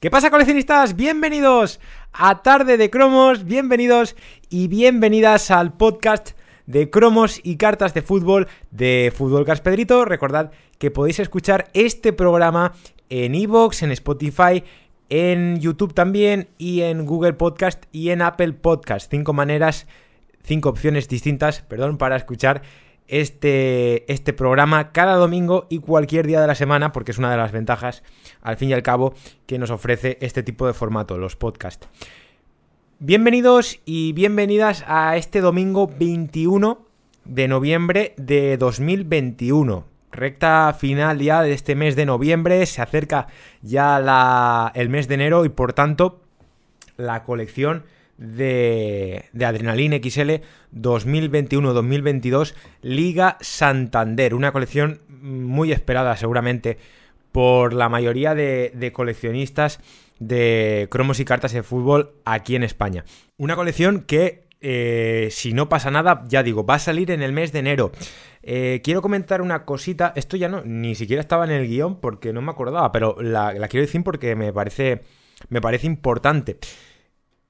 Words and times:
¿Qué 0.00 0.12
pasa 0.12 0.30
coleccionistas? 0.30 0.94
Bienvenidos 0.94 1.80
a 2.12 2.40
Tarde 2.40 2.76
de 2.76 2.88
Cromos, 2.88 3.44
bienvenidos 3.44 4.14
y 4.48 4.68
bienvenidas 4.68 5.50
al 5.50 5.72
podcast 5.72 6.38
de 6.66 6.88
cromos 6.88 7.40
y 7.42 7.56
cartas 7.56 7.94
de 7.94 8.02
fútbol 8.02 8.46
de 8.70 9.12
Fútbol 9.12 9.44
Pedrito. 9.44 10.04
Recordad 10.04 10.52
que 10.78 10.92
podéis 10.92 11.18
escuchar 11.18 11.68
este 11.72 12.12
programa 12.12 12.74
en 13.08 13.34
Evox, 13.34 13.82
en 13.82 13.90
Spotify, 13.90 14.62
en 15.08 15.58
YouTube 15.58 15.94
también 15.94 16.46
y 16.58 16.82
en 16.82 17.04
Google 17.04 17.32
Podcast 17.32 17.82
y 17.90 18.10
en 18.10 18.22
Apple 18.22 18.52
Podcast. 18.52 19.10
Cinco 19.10 19.32
maneras, 19.32 19.88
cinco 20.44 20.68
opciones 20.68 21.08
distintas, 21.08 21.62
perdón, 21.62 21.98
para 21.98 22.14
escuchar 22.14 22.62
este, 23.08 24.10
este 24.12 24.32
programa 24.32 24.92
cada 24.92 25.16
domingo 25.16 25.66
y 25.68 25.78
cualquier 25.78 26.26
día 26.26 26.40
de 26.40 26.46
la 26.46 26.54
semana, 26.54 26.92
porque 26.92 27.10
es 27.10 27.18
una 27.18 27.30
de 27.30 27.36
las 27.36 27.52
ventajas, 27.52 28.02
al 28.42 28.56
fin 28.56 28.70
y 28.70 28.74
al 28.74 28.82
cabo, 28.82 29.14
que 29.46 29.58
nos 29.58 29.70
ofrece 29.70 30.18
este 30.20 30.42
tipo 30.42 30.66
de 30.66 30.74
formato, 30.74 31.18
los 31.18 31.34
podcasts. 31.34 31.88
Bienvenidos 33.00 33.80
y 33.84 34.12
bienvenidas 34.12 34.84
a 34.86 35.16
este 35.16 35.40
domingo 35.40 35.88
21 35.98 36.84
de 37.24 37.48
noviembre 37.48 38.14
de 38.16 38.56
2021. 38.56 39.84
Recta 40.10 40.74
final 40.78 41.20
ya 41.20 41.42
de 41.42 41.52
este 41.52 41.74
mes 41.74 41.94
de 41.94 42.06
noviembre, 42.06 42.64
se 42.66 42.82
acerca 42.82 43.28
ya 43.62 44.00
la, 44.00 44.72
el 44.74 44.88
mes 44.88 45.06
de 45.06 45.14
enero 45.14 45.44
y 45.44 45.48
por 45.48 45.74
tanto 45.74 46.20
la 46.96 47.22
colección 47.22 47.84
de, 48.18 49.24
de 49.32 49.44
Adrenaline 49.44 50.00
XL 50.02 50.42
2021-2022 50.74 52.54
Liga 52.82 53.38
Santander, 53.40 54.34
una 54.34 54.52
colección 54.52 55.00
muy 55.08 55.72
esperada 55.72 56.16
seguramente 56.16 56.78
por 57.32 57.72
la 57.72 57.88
mayoría 57.88 58.34
de, 58.34 58.90
coleccionistas 58.92 59.80
de 60.18 60.88
cromos 60.90 61.20
y 61.20 61.24
cartas 61.24 61.52
de 61.52 61.62
fútbol 61.62 62.12
aquí 62.24 62.56
en 62.56 62.64
España. 62.64 63.04
Una 63.36 63.54
colección 63.54 64.00
que, 64.02 64.44
eh, 64.60 65.28
si 65.30 65.52
no 65.52 65.68
pasa 65.68 65.90
nada, 65.90 66.24
ya 66.26 66.42
digo, 66.42 66.66
va 66.66 66.74
a 66.74 66.80
salir 66.80 67.10
en 67.10 67.22
el 67.22 67.32
mes 67.32 67.52
de 67.52 67.60
enero. 67.60 67.92
Eh, 68.42 68.80
quiero 68.82 69.02
comentar 69.02 69.42
una 69.42 69.64
cosita, 69.64 70.12
esto 70.16 70.36
ya 70.36 70.48
no, 70.48 70.62
ni 70.64 70.94
siquiera 70.94 71.20
estaba 71.20 71.44
en 71.44 71.50
el 71.50 71.68
guion 71.68 72.00
porque 72.00 72.32
no 72.32 72.42
me 72.42 72.50
acordaba, 72.50 72.90
pero 72.90 73.16
la, 73.20 73.52
la 73.52 73.68
quiero 73.68 73.86
decir 73.86 74.02
porque 74.02 74.34
me 74.34 74.52
parece, 74.52 75.02
me 75.48 75.60
parece 75.60 75.86
importante 75.86 76.58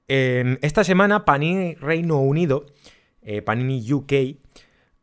esta 0.09 0.83
semana 0.83 1.23
Panini 1.23 1.75
Reino 1.75 2.19
Unido, 2.19 2.65
eh, 3.21 3.41
Panini 3.41 3.93
UK, 3.93 4.13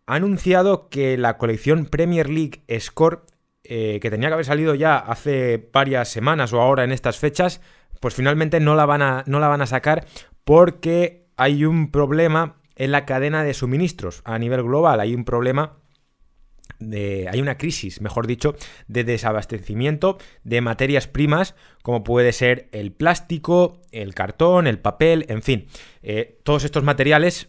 ha 0.06 0.14
anunciado 0.14 0.88
que 0.88 1.16
la 1.16 1.38
colección 1.38 1.86
Premier 1.86 2.28
League 2.28 2.62
Score, 2.80 3.22
eh, 3.64 3.98
que 4.00 4.10
tenía 4.10 4.28
que 4.28 4.34
haber 4.34 4.46
salido 4.46 4.74
ya 4.74 4.98
hace 4.98 5.68
varias 5.72 6.08
semanas 6.08 6.52
o 6.52 6.60
ahora 6.60 6.84
en 6.84 6.92
estas 6.92 7.18
fechas, 7.18 7.60
pues 8.00 8.14
finalmente 8.14 8.60
no 8.60 8.74
la 8.74 8.86
van 8.86 9.02
a, 9.02 9.24
no 9.26 9.40
la 9.40 9.48
van 9.48 9.62
a 9.62 9.66
sacar 9.66 10.06
porque 10.44 11.26
hay 11.36 11.64
un 11.64 11.90
problema 11.90 12.56
en 12.76 12.92
la 12.92 13.06
cadena 13.06 13.42
de 13.42 13.54
suministros 13.54 14.22
a 14.24 14.38
nivel 14.38 14.62
global. 14.62 15.00
Hay 15.00 15.14
un 15.14 15.24
problema 15.24 15.78
hay 16.80 17.40
una 17.40 17.58
crisis, 17.58 18.00
mejor 18.00 18.26
dicho, 18.26 18.54
de 18.88 19.04
desabastecimiento 19.04 20.18
de 20.44 20.60
materias 20.60 21.06
primas, 21.08 21.54
como 21.82 22.04
puede 22.04 22.32
ser 22.32 22.68
el 22.72 22.92
plástico, 22.92 23.80
el 23.92 24.14
cartón, 24.14 24.66
el 24.66 24.78
papel, 24.78 25.26
en 25.28 25.42
fin, 25.42 25.66
eh, 26.02 26.38
todos 26.42 26.64
estos 26.64 26.84
materiales 26.84 27.48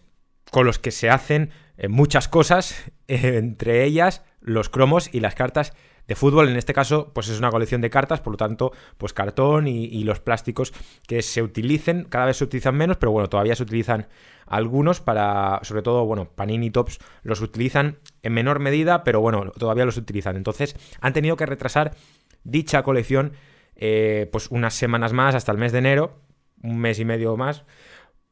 con 0.52 0.66
los 0.66 0.80
que 0.80 0.92
se 0.92 1.10
hacen 1.10 1.52
eh, 1.78 1.88
muchas 1.88 2.28
cosas, 2.28 2.76
entre 3.08 3.84
ellas 3.84 4.24
los 4.42 4.70
cromos 4.70 5.10
y 5.14 5.20
las 5.20 5.36
cartas 5.36 5.74
de 6.08 6.16
fútbol. 6.16 6.50
En 6.50 6.56
este 6.56 6.74
caso, 6.74 7.12
pues 7.14 7.28
es 7.28 7.38
una 7.38 7.52
colección 7.52 7.82
de 7.82 7.90
cartas, 7.90 8.22
por 8.22 8.34
lo 8.34 8.38
tanto, 8.38 8.72
pues 8.98 9.14
cartón 9.14 9.68
y, 9.68 10.04
los 10.04 10.20
plásticos 10.20 10.74
que 11.06 11.22
se 11.22 11.42
utilicen, 11.42 12.06
cada 12.06 12.28
vez 12.28 12.38
se 12.38 12.46
utilizan 12.46 12.76
menos, 12.76 12.98
pero 12.98 13.12
bueno, 13.12 13.28
todavía 13.28 13.56
se 13.56 13.64
utilizan 13.64 14.08
algunos 14.48 15.02
para, 15.02 15.60
sobre 15.64 15.82
todo, 15.82 16.06
bueno, 16.06 16.30
Panini 16.30 16.72
Tops 16.72 17.00
los 17.24 17.42
utilizan 17.42 18.00
en 18.24 18.34
menor 18.34 18.60
medida, 18.60 19.04
pero 19.04 19.22
bueno, 19.22 19.52
todavía 19.52 19.86
los 19.86 19.98
utilizan. 19.98 20.36
Entonces, 20.36 20.76
han 21.02 21.14
tenido 21.14 21.36
que 21.36 21.46
retrasar 21.46 21.96
dicha 22.44 22.84
colección, 22.84 23.34
eh, 23.76 24.30
pues 24.32 24.50
unas 24.50 24.74
semanas 24.74 25.14
más, 25.14 25.36
hasta 25.36 25.52
el 25.52 25.58
mes 25.58 25.72
de 25.72 25.80
enero, 25.80 26.22
un 26.64 26.80
mes 26.80 27.00
y 27.00 27.06
medio 27.06 27.38
más, 27.38 27.66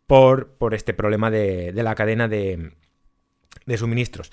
por, 0.07 0.57
por 0.57 0.73
este 0.73 0.93
problema 0.93 1.29
de, 1.29 1.71
de 1.73 1.83
la 1.83 1.95
cadena 1.95 2.27
de, 2.27 2.73
de 3.65 3.77
suministros. 3.77 4.31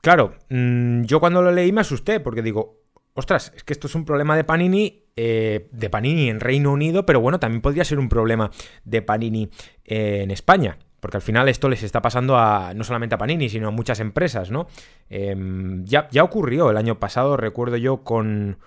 Claro, 0.00 0.34
mm, 0.48 1.02
yo 1.02 1.20
cuando 1.20 1.42
lo 1.42 1.50
leí 1.50 1.72
me 1.72 1.80
asusté 1.80 2.20
porque 2.20 2.42
digo, 2.42 2.82
ostras, 3.14 3.52
es 3.56 3.64
que 3.64 3.72
esto 3.72 3.88
es 3.88 3.94
un 3.94 4.04
problema 4.04 4.36
de 4.36 4.44
Panini, 4.44 5.07
eh, 5.20 5.66
de 5.72 5.90
Panini 5.90 6.28
en 6.28 6.38
Reino 6.38 6.70
Unido, 6.70 7.04
pero 7.04 7.20
bueno, 7.20 7.40
también 7.40 7.60
podría 7.60 7.84
ser 7.84 7.98
un 7.98 8.08
problema 8.08 8.52
de 8.84 9.02
Panini 9.02 9.50
eh, 9.84 10.20
en 10.22 10.30
España. 10.30 10.78
Porque 11.00 11.16
al 11.16 11.22
final 11.22 11.48
esto 11.48 11.68
les 11.68 11.82
está 11.82 12.00
pasando 12.00 12.38
a 12.38 12.72
no 12.72 12.84
solamente 12.84 13.16
a 13.16 13.18
Panini, 13.18 13.48
sino 13.48 13.66
a 13.66 13.70
muchas 13.72 13.98
empresas, 13.98 14.52
¿no? 14.52 14.68
Em, 15.10 15.84
ya, 15.84 16.06
ya, 16.12 16.22
ocurrió 16.22 16.70
el 16.70 16.76
año 16.76 17.00
pasado, 17.00 17.36
recuerdo 17.36 17.76
yo 17.76 18.04
con... 18.04 18.58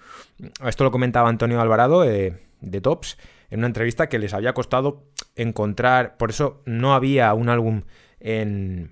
Esto 0.66 0.84
lo 0.84 0.91
comentaba 0.91 1.29
Antonio 1.29 1.61
Alvarado 1.61 2.03
eh, 2.03 2.38
de 2.59 2.81
Tops 2.81 3.17
en 3.50 3.59
una 3.59 3.67
entrevista 3.67 4.09
que 4.09 4.19
les 4.19 4.34
había 4.34 4.53
costado 4.53 5.03
encontrar... 5.38 6.17
Por 6.17 6.31
eso 6.31 6.61
no 6.66 6.95
había 6.95 7.34
un 7.34 7.47
álbum 7.47 7.84
en, 8.19 8.91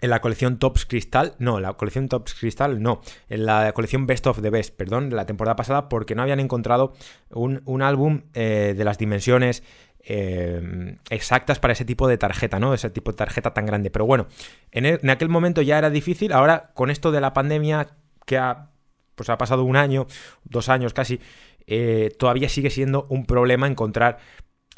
en 0.00 0.10
la 0.10 0.20
colección 0.20 0.58
Tops 0.58 0.86
Crystal, 0.86 1.34
no, 1.38 1.60
la 1.60 1.74
colección 1.74 2.08
Tops 2.08 2.34
Crystal, 2.34 2.82
no, 2.82 3.00
en 3.28 3.46
la 3.46 3.72
colección 3.72 4.06
Best 4.06 4.26
of 4.26 4.40
the 4.40 4.50
Best, 4.50 4.74
perdón, 4.74 5.14
la 5.14 5.26
temporada 5.26 5.56
pasada, 5.56 5.88
porque 5.88 6.14
no 6.14 6.22
habían 6.22 6.40
encontrado 6.40 6.94
un, 7.30 7.82
álbum 7.82 8.22
eh, 8.34 8.74
de 8.76 8.84
las 8.84 8.98
dimensiones 8.98 9.62
eh, 10.02 10.96
exactas 11.10 11.58
para 11.58 11.72
ese 11.72 11.84
tipo 11.84 12.08
de 12.08 12.16
tarjeta, 12.16 12.58
¿no? 12.58 12.72
Ese 12.72 12.88
tipo 12.88 13.10
de 13.10 13.18
tarjeta 13.18 13.52
tan 13.52 13.66
grande. 13.66 13.90
Pero 13.90 14.06
bueno, 14.06 14.26
en, 14.70 14.86
en, 14.86 15.10
aquel 15.10 15.28
momento 15.28 15.60
ya 15.60 15.76
era 15.76 15.90
difícil, 15.90 16.32
ahora 16.32 16.70
con 16.74 16.90
esto 16.90 17.12
de 17.12 17.20
la 17.20 17.34
pandemia 17.34 17.88
que 18.24 18.38
ha, 18.38 18.70
pues 19.16 19.28
ha 19.28 19.36
pasado 19.36 19.64
un 19.64 19.76
año, 19.76 20.06
dos 20.44 20.70
años 20.70 20.94
casi, 20.94 21.20
eh, 21.66 22.10
todavía 22.18 22.48
sigue 22.48 22.70
siendo 22.70 23.06
un 23.10 23.26
problema 23.26 23.66
encontrar 23.66 24.18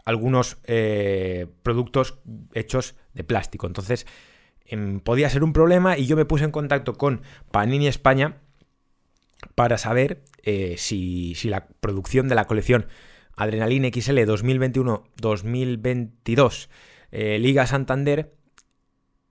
algunos 0.05 0.57
productos 1.63 2.19
hechos 2.55 2.97
de 3.15 3.23
plástico. 3.23 3.69
Entonces, 3.69 4.05
podía 5.03 5.31
ser 5.31 5.45
un 5.45 5.53
problema 5.53 5.99
y 5.99 6.07
yo 6.07 6.17
me 6.17 6.25
puse 6.25 6.45
en 6.45 6.51
contacto 6.51 6.95
con 6.95 7.21
Panini 7.51 7.89
España 7.89 8.39
para 9.55 9.77
saber 9.79 10.23
eh, 10.43 10.75
si, 10.79 11.35
la 11.45 11.67
producción 11.67 12.29
de 12.29 12.35
la 12.35 12.47
colección 12.47 12.87
Adrenaline 13.37 13.93
XL 13.93 14.19
2021-2022 14.19 16.69
eh, 17.11 17.39
Liga 17.39 17.67
Santander 17.67 18.33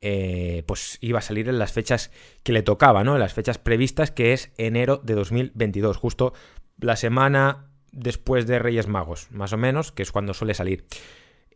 eh, 0.03 0.63
pues 0.65 0.97
iba 1.01 1.19
a 1.19 1.21
salir 1.21 1.47
en 1.47 1.59
las 1.59 1.73
fechas 1.73 2.09
que 2.43 2.53
le 2.53 2.63
tocaba, 2.63 3.03
¿no? 3.03 3.13
En 3.13 3.19
las 3.19 3.33
fechas 3.33 3.59
previstas, 3.59 4.09
que 4.09 4.33
es 4.33 4.51
enero 4.57 4.97
de 4.97 5.13
2022, 5.13 5.95
justo 5.95 6.33
la 6.79 6.95
semana 6.95 7.67
después 7.91 8.47
de 8.47 8.57
Reyes 8.57 8.87
Magos, 8.87 9.29
más 9.29 9.53
o 9.53 9.57
menos, 9.57 9.91
que 9.91 10.01
es 10.01 10.11
cuando 10.11 10.33
suele 10.33 10.55
salir. 10.55 10.85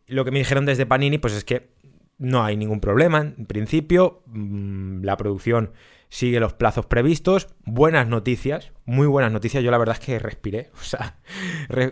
Lo 0.06 0.24
que 0.24 0.30
me 0.30 0.38
dijeron 0.38 0.64
desde 0.64 0.86
Panini, 0.86 1.18
pues 1.18 1.34
es 1.34 1.44
que 1.44 1.70
no 2.18 2.44
hay 2.44 2.56
ningún 2.56 2.80
problema, 2.80 3.20
en 3.20 3.46
principio. 3.46 4.22
Mm, 4.26 5.02
la 5.02 5.16
producción 5.16 5.72
sigue 6.08 6.40
los 6.40 6.54
plazos 6.54 6.86
previstos. 6.86 7.48
Buenas 7.64 8.08
noticias, 8.08 8.72
muy 8.84 9.06
buenas 9.06 9.32
noticias. 9.32 9.62
Yo 9.62 9.70
la 9.70 9.78
verdad 9.78 9.96
es 9.98 10.04
que 10.04 10.18
respiré. 10.18 10.70
O 10.80 10.82
sea, 10.82 11.18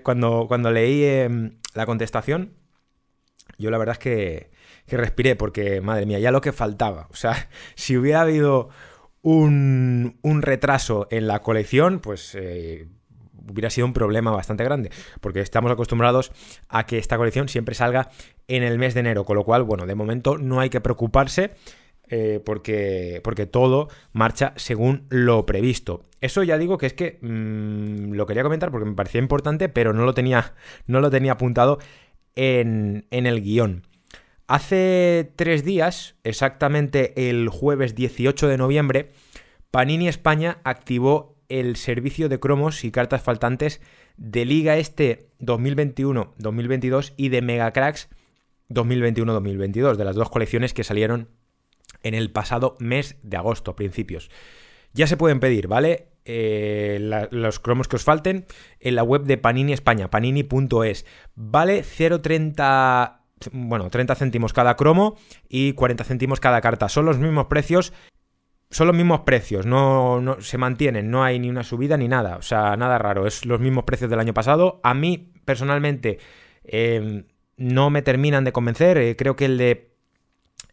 cuando, 0.02 0.46
cuando 0.48 0.70
leí 0.70 1.04
em, 1.04 1.58
la 1.74 1.86
contestación, 1.86 2.54
yo 3.58 3.70
la 3.70 3.78
verdad 3.78 3.94
es 3.94 3.98
que, 3.98 4.50
que, 4.86 4.96
respiré 4.96 5.36
porque, 5.36 5.80
madre 5.80 6.06
mía, 6.06 6.18
ya 6.18 6.30
lo 6.30 6.40
que 6.40 6.52
faltaba. 6.52 7.08
O 7.10 7.16
sea, 7.16 7.48
si 7.74 7.96
hubiera 7.96 8.22
habido 8.22 8.70
un, 9.22 10.18
un 10.22 10.42
retraso 10.42 11.06
en 11.10 11.26
la 11.26 11.40
colección, 11.40 12.00
pues... 12.00 12.34
Eh, 12.34 12.88
hubiera 13.50 13.70
sido 13.70 13.86
un 13.86 13.92
problema 13.92 14.30
bastante 14.30 14.64
grande, 14.64 14.90
porque 15.20 15.40
estamos 15.40 15.70
acostumbrados 15.70 16.32
a 16.68 16.86
que 16.86 16.98
esta 16.98 17.16
colección 17.16 17.48
siempre 17.48 17.74
salga 17.74 18.10
en 18.48 18.62
el 18.62 18.78
mes 18.78 18.94
de 18.94 19.00
enero, 19.00 19.24
con 19.24 19.36
lo 19.36 19.44
cual, 19.44 19.62
bueno, 19.62 19.86
de 19.86 19.94
momento 19.94 20.38
no 20.38 20.60
hay 20.60 20.70
que 20.70 20.80
preocuparse. 20.80 21.52
Eh, 22.10 22.42
porque, 22.44 23.22
porque 23.24 23.46
todo 23.46 23.88
marcha 24.12 24.52
según 24.56 25.06
lo 25.08 25.46
previsto. 25.46 26.02
Eso 26.20 26.42
ya 26.42 26.58
digo 26.58 26.76
que 26.76 26.84
es 26.84 26.92
que 26.92 27.18
mm, 27.22 28.12
lo 28.12 28.26
quería 28.26 28.42
comentar 28.42 28.70
porque 28.70 28.84
me 28.84 28.94
parecía 28.94 29.22
importante, 29.22 29.70
pero 29.70 29.94
no 29.94 30.04
lo 30.04 30.12
tenía, 30.12 30.52
no 30.86 31.00
lo 31.00 31.10
tenía 31.10 31.32
apuntado 31.32 31.78
en, 32.36 33.06
en 33.10 33.24
el 33.24 33.40
guion. 33.40 33.84
Hace 34.46 35.32
tres 35.36 35.64
días, 35.64 36.16
exactamente 36.24 37.30
el 37.30 37.48
jueves 37.48 37.94
18 37.94 38.48
de 38.48 38.58
noviembre, 38.58 39.12
Panini 39.70 40.06
España 40.06 40.58
activó 40.64 41.38
el 41.48 41.76
servicio 41.76 42.28
de 42.28 42.38
cromos 42.38 42.84
y 42.84 42.90
cartas 42.90 43.22
faltantes 43.22 43.80
de 44.18 44.44
Liga 44.44 44.76
Este 44.76 45.30
2021-2022 45.40 47.14
y 47.16 47.30
de 47.30 47.42
Mega 47.42 47.72
Cracks 47.72 48.10
2021-2022, 48.70 49.96
de 49.96 50.04
las 50.04 50.16
dos 50.16 50.30
colecciones 50.30 50.74
que 50.74 50.84
salieron 50.84 51.28
en 52.02 52.14
el 52.14 52.30
pasado 52.30 52.76
mes 52.80 53.16
de 53.22 53.36
agosto, 53.36 53.76
principios. 53.76 54.30
Ya 54.92 55.06
se 55.06 55.16
pueden 55.16 55.40
pedir, 55.40 55.68
¿vale? 55.68 56.08
eh, 56.24 57.28
los 57.30 57.60
cromos 57.60 57.88
que 57.88 57.96
os 57.96 58.04
falten 58.04 58.46
en 58.80 58.94
la 58.94 59.02
web 59.02 59.24
de 59.24 59.38
Panini 59.38 59.72
España, 59.72 60.10
panini.es. 60.10 61.06
Vale 61.34 61.82
0,30 61.82 63.20
bueno, 63.52 63.90
30 63.90 64.14
céntimos 64.14 64.52
cada 64.52 64.76
cromo 64.76 65.16
y 65.48 65.72
40 65.74 66.04
céntimos 66.04 66.40
cada 66.40 66.60
carta. 66.60 66.88
Son 66.88 67.04
los 67.04 67.18
mismos 67.18 67.46
precios. 67.46 67.92
Son 68.70 68.86
los 68.88 68.96
mismos 68.96 69.20
precios, 69.20 69.66
no, 69.66 70.20
no, 70.20 70.40
se 70.40 70.58
mantienen, 70.58 71.08
no 71.08 71.22
hay 71.22 71.38
ni 71.38 71.48
una 71.48 71.62
subida 71.62 71.96
ni 71.96 72.08
nada, 72.08 72.38
o 72.38 72.42
sea, 72.42 72.76
nada 72.76 72.98
raro, 72.98 73.24
es 73.28 73.46
los 73.46 73.60
mismos 73.60 73.84
precios 73.84 74.10
del 74.10 74.18
año 74.18 74.34
pasado. 74.34 74.80
A 74.82 74.94
mí, 74.94 75.32
personalmente, 75.44 76.18
em, 76.64 77.24
no 77.56 77.90
me 77.90 78.02
terminan 78.02 78.44
de 78.44 78.52
convencer, 78.52 78.98
eh, 78.98 79.16
creo 79.16 79.36
que 79.36 79.44
el 79.46 79.58
de, 79.58 79.90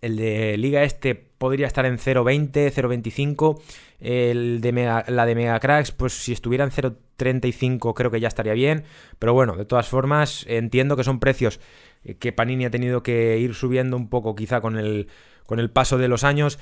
el 0.02 0.18
de 0.18 0.58
Liga 0.58 0.84
Este 0.84 1.16
podría 1.16 1.68
estar 1.68 1.86
en 1.86 1.98
0.20, 1.98 2.72
0.25, 2.72 3.62
el 4.00 4.62
de 4.62 5.04
la 5.08 5.26
de 5.26 5.36
Mega 5.36 5.60
Cracks, 5.60 5.92
pues 5.92 6.14
si 6.14 6.34
estuviera 6.34 6.64
en 6.64 6.72
0.35 6.72 7.94
creo 7.96 8.12
que 8.12 8.20
ya 8.20 8.28
estaría 8.28 8.54
bien, 8.54 8.84
pero 9.20 9.34
bueno, 9.34 9.56
de 9.56 9.66
todas 9.66 9.88
formas 9.88 10.46
entiendo 10.48 10.96
que 10.96 11.04
son 11.04 11.20
precios 11.20 11.60
eh, 12.04 12.16
que 12.16 12.32
Panini 12.32 12.66
ha 12.66 12.72
tenido 12.72 13.04
que 13.04 13.38
ir 13.40 13.54
subiendo 13.56 13.98
un 13.98 14.10
poco 14.10 14.36
quizá 14.36 14.62
con 14.62 14.78
el, 14.78 15.08
con 15.46 15.60
el 15.60 15.70
paso 15.72 15.98
de 15.98 16.08
los 16.08 16.24
años 16.24 16.60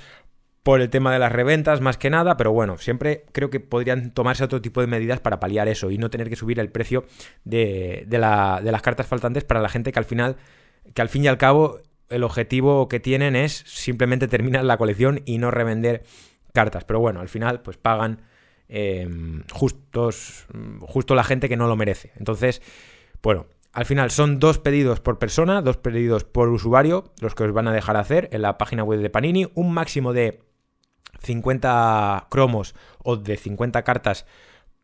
por 0.70 0.82
el 0.82 0.92
tema 0.92 1.12
de 1.12 1.18
las 1.18 1.32
reventas 1.32 1.82
más 1.82 1.98
que 1.98 2.12
nada, 2.12 2.38
pero 2.38 2.52
bueno, 2.52 2.78
siempre 2.78 3.26
creo 3.32 3.50
que 3.50 3.60
podrían 3.60 4.12
tomarse 4.12 4.44
otro 4.44 4.62
tipo 4.62 4.82
de 4.82 4.86
medidas 4.86 5.20
para 5.20 5.40
paliar 5.40 5.68
eso 5.68 5.90
y 5.90 5.98
no 5.98 6.12
tener 6.12 6.30
que 6.30 6.36
subir 6.36 6.60
el 6.60 6.70
precio 6.70 7.06
de, 7.44 8.04
de, 8.06 8.20
la, 8.20 8.62
de 8.64 8.72
las 8.72 8.84
cartas 8.84 9.08
faltantes 9.08 9.44
para 9.44 9.62
la 9.62 9.70
gente 9.70 9.92
que 9.92 9.98
al 9.98 10.06
final, 10.06 10.36
que 10.94 11.02
al 11.02 11.10
fin 11.10 11.24
y 11.24 11.28
al 11.28 11.40
cabo 11.40 11.80
el 12.10 12.24
objetivo 12.24 12.88
que 12.88 13.00
tienen 13.00 13.36
es 13.36 13.64
simplemente 13.66 14.28
terminar 14.28 14.64
la 14.64 14.78
colección 14.78 15.24
y 15.26 15.40
no 15.40 15.50
revender 15.50 16.04
cartas, 16.54 16.84
pero 16.84 17.00
bueno, 17.00 17.20
al 17.20 17.30
final 17.30 17.64
pues 17.64 17.78
pagan 17.78 18.22
em, 18.68 19.42
justos, 19.52 20.46
justo 20.82 21.16
la 21.16 21.24
gente 21.24 21.50
que 21.50 21.58
no 21.58 21.68
lo 21.68 21.78
merece. 21.78 22.12
Entonces, 22.20 22.62
bueno, 23.24 23.48
al 23.74 23.86
final 23.86 24.12
son 24.12 24.38
dos 24.38 24.60
pedidos 24.60 25.00
por 25.00 25.18
persona, 25.18 25.64
dos 25.64 25.78
pedidos 25.78 26.26
por 26.26 26.48
usuario, 26.50 27.12
los 27.22 27.34
que 27.34 27.46
os 27.46 27.54
van 27.54 27.68
a 27.68 27.74
dejar 27.74 27.98
hacer 27.98 28.30
en 28.34 28.44
la 28.44 28.60
página 28.60 28.84
web 28.84 29.00
de 29.00 29.10
Panini, 29.10 29.50
un 29.56 29.74
máximo 29.74 30.14
de 30.14 30.48
50 31.22 32.28
cromos 32.30 32.76
o 33.04 33.18
de 33.18 33.38
50 33.38 33.84
cartas 33.84 34.26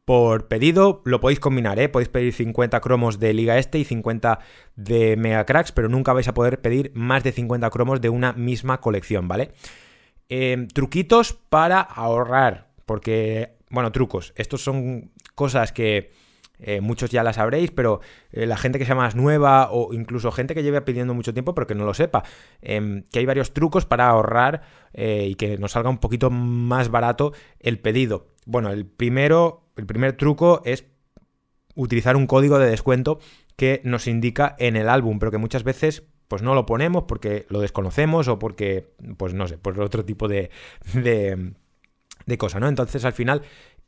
por 0.05 0.47
pedido. 0.47 1.01
Lo 1.03 1.19
podéis 1.19 1.39
combinar, 1.39 1.79
¿eh? 1.79 1.89
Podéis 1.89 2.09
pedir 2.09 2.33
50 2.33 2.79
cromos 2.79 3.19
de 3.19 3.33
Liga 3.33 3.57
Este 3.57 3.79
y 3.79 3.83
50 3.83 4.39
de 4.75 5.17
Mega 5.17 5.45
Cracks, 5.45 5.71
pero 5.71 5.89
nunca 5.89 6.13
vais 6.13 6.27
a 6.27 6.33
poder 6.33 6.61
pedir 6.61 6.91
más 6.93 7.23
de 7.23 7.31
50 7.31 7.69
cromos 7.71 8.01
de 8.01 8.09
una 8.09 8.33
misma 8.33 8.79
colección, 8.79 9.27
¿vale? 9.27 9.51
Em, 10.29 10.67
truquitos 10.67 11.33
para 11.33 11.81
ahorrar, 11.81 12.71
porque, 12.85 13.57
bueno, 13.69 13.91
trucos. 13.91 14.33
Estos 14.35 14.61
son 14.61 15.11
cosas 15.33 15.71
que 15.71 16.11
eh, 16.59 16.81
muchos 16.81 17.09
ya 17.09 17.23
las 17.23 17.35
sabréis, 17.35 17.71
pero 17.71 18.01
eh, 18.31 18.45
la 18.45 18.57
gente 18.57 18.79
que 18.79 18.85
sea 18.85 18.95
más 18.95 19.15
nueva 19.15 19.69
o 19.71 19.93
incluso 19.93 20.31
gente 20.31 20.55
que 20.55 20.63
lleve 20.63 20.81
pidiendo 20.81 21.13
mucho 21.13 21.33
tiempo 21.33 21.53
pero 21.53 21.67
que 21.67 21.75
no 21.75 21.85
lo 21.85 21.93
sepa, 21.93 22.23
em, 22.61 23.03
que 23.11 23.19
hay 23.19 23.25
varios 23.25 23.53
trucos 23.53 23.85
para 23.85 24.07
ahorrar 24.07 24.61
eh, 24.93 25.27
y 25.29 25.35
que 25.35 25.57
nos 25.57 25.73
salga 25.73 25.89
un 25.89 25.97
poquito 25.97 26.29
más 26.29 26.89
barato 26.89 27.33
el 27.59 27.79
pedido. 27.79 28.27
Bueno, 28.45 28.69
el 28.69 28.85
primero, 28.85 29.67
el 29.75 29.85
primer 29.85 30.13
truco 30.13 30.61
es 30.65 30.85
utilizar 31.75 32.15
un 32.15 32.27
código 32.27 32.57
de 32.59 32.69
descuento 32.69 33.19
que 33.55 33.81
nos 33.83 34.07
indica 34.07 34.55
en 34.59 34.75
el 34.75 34.89
álbum, 34.89 35.19
pero 35.19 35.31
que 35.31 35.37
muchas 35.37 35.63
veces 35.63 36.03
pues 36.27 36.41
no 36.41 36.55
lo 36.55 36.65
ponemos 36.65 37.03
porque 37.07 37.45
lo 37.49 37.59
desconocemos 37.59 38.27
o 38.27 38.39
porque, 38.39 38.93
pues 39.17 39.33
no 39.33 39.47
sé, 39.47 39.57
por 39.57 39.79
otro 39.79 40.05
tipo 40.05 40.27
de, 40.27 40.49
de, 40.93 41.53
de 42.25 42.37
cosa, 42.37 42.59
¿no? 42.59 42.67
Entonces 42.67 43.05
al 43.05 43.13
final 43.13 43.43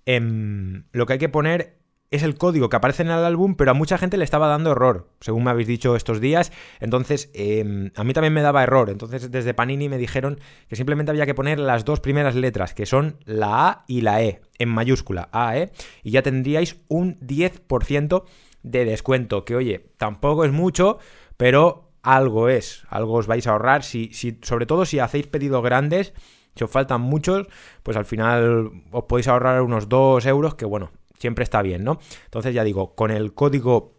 em, 0.05 0.83
lo 0.91 1.05
que 1.05 1.13
hay 1.13 1.19
que 1.19 1.29
poner 1.29 1.76
es 2.09 2.23
el 2.23 2.37
código 2.37 2.69
que 2.69 2.77
aparece 2.77 3.03
en 3.03 3.09
el 3.09 3.25
álbum, 3.25 3.55
pero 3.55 3.71
a 3.71 3.73
mucha 3.73 3.97
gente 3.97 4.17
le 4.17 4.23
estaba 4.23 4.47
dando 4.47 4.71
error, 4.71 5.09
según 5.19 5.43
me 5.43 5.51
habéis 5.51 5.67
dicho 5.67 5.95
estos 5.95 6.21
días. 6.21 6.51
Entonces, 6.79 7.29
em, 7.33 7.91
a 7.95 8.03
mí 8.03 8.13
también 8.13 8.33
me 8.33 8.41
daba 8.41 8.63
error. 8.63 8.89
Entonces, 8.89 9.29
desde 9.29 9.53
Panini 9.53 9.89
me 9.89 9.97
dijeron 9.97 10.39
que 10.69 10.75
simplemente 10.75 11.11
había 11.11 11.25
que 11.25 11.35
poner 11.35 11.59
las 11.59 11.83
dos 11.83 11.99
primeras 11.99 12.35
letras, 12.35 12.73
que 12.73 12.85
son 12.85 13.17
la 13.25 13.67
A 13.67 13.85
y 13.87 14.01
la 14.01 14.23
E, 14.23 14.41
en 14.57 14.69
mayúscula, 14.69 15.29
A, 15.31 15.57
E, 15.57 15.71
y 16.03 16.11
ya 16.11 16.21
tendríais 16.21 16.77
un 16.87 17.19
10% 17.19 18.23
de 18.63 18.85
descuento, 18.85 19.43
que 19.43 19.55
oye, 19.55 19.89
tampoco 19.97 20.45
es 20.45 20.51
mucho, 20.51 20.99
pero 21.35 21.91
algo 22.03 22.47
es, 22.49 22.83
algo 22.89 23.15
os 23.15 23.27
vais 23.27 23.45
a 23.47 23.51
ahorrar, 23.51 23.83
si, 23.83 24.11
si, 24.13 24.39
sobre 24.41 24.65
todo 24.65 24.85
si 24.85 24.99
hacéis 24.99 25.27
pedidos 25.27 25.63
grandes, 25.63 26.13
si 26.55 26.63
os 26.63 26.71
faltan 26.71 27.01
muchos, 27.01 27.47
pues 27.83 27.97
al 27.97 28.05
final 28.05 28.71
os 28.91 29.03
podéis 29.03 29.27
ahorrar 29.27 29.61
unos 29.61 29.89
2 29.89 30.25
euros, 30.25 30.55
que 30.55 30.65
bueno, 30.65 30.91
siempre 31.19 31.43
está 31.43 31.61
bien, 31.61 31.83
¿no? 31.83 31.99
Entonces 32.25 32.53
ya 32.53 32.63
digo, 32.63 32.95
con 32.95 33.11
el 33.11 33.33
código 33.33 33.97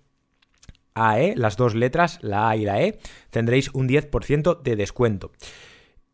AE, 0.94 1.35
las 1.37 1.56
dos 1.56 1.75
letras, 1.75 2.19
la 2.23 2.50
A 2.50 2.56
y 2.56 2.65
la 2.65 2.82
E, 2.82 2.99
tendréis 3.31 3.70
un 3.75 3.88
10% 3.88 4.62
de 4.62 4.76
descuento. 4.76 5.32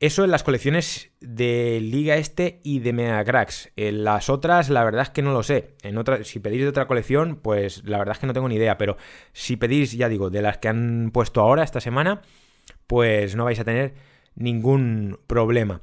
Eso 0.01 0.25
en 0.25 0.31
las 0.31 0.43
colecciones 0.43 1.13
de 1.21 1.81
Liga 1.81 2.17
Este 2.17 2.61
y 2.63 2.81
de 2.81 2.93
Mega 2.93 3.25
Cracks. 3.25 3.71
En 3.77 4.05
las 4.05 4.29
otras, 4.29 4.69
la 4.69 4.85
verdad 4.85 5.03
es 5.03 5.11
que 5.11 5.23
no 5.23 5.33
lo 5.33 5.43
sé. 5.43 5.77
En 5.83 5.97
otra, 5.97 6.25
si 6.25 6.41
pedís 6.41 6.61
de 6.61 6.69
otra 6.69 6.87
colección, 6.87 7.37
pues 7.37 7.83
la 7.85 7.99
verdad 7.99 8.15
es 8.15 8.19
que 8.19 8.27
no 8.27 8.35
tengo 8.35 8.49
ni 8.49 8.57
idea. 8.57 8.77
Pero 8.77 8.99
si 9.33 9.57
pedís, 9.57 9.93
ya 9.93 10.09
digo, 10.09 10.31
de 10.31 10.43
las 10.43 10.59
que 10.59 10.69
han 10.69 11.11
puesto 11.13 11.41
ahora, 11.41 11.63
esta 11.63 11.81
semana, 11.81 12.23
pues 12.87 13.35
no 13.37 13.45
vais 13.45 13.61
a 13.61 13.65
tener 13.65 13.95
ningún 14.35 15.21
problema. 15.27 15.81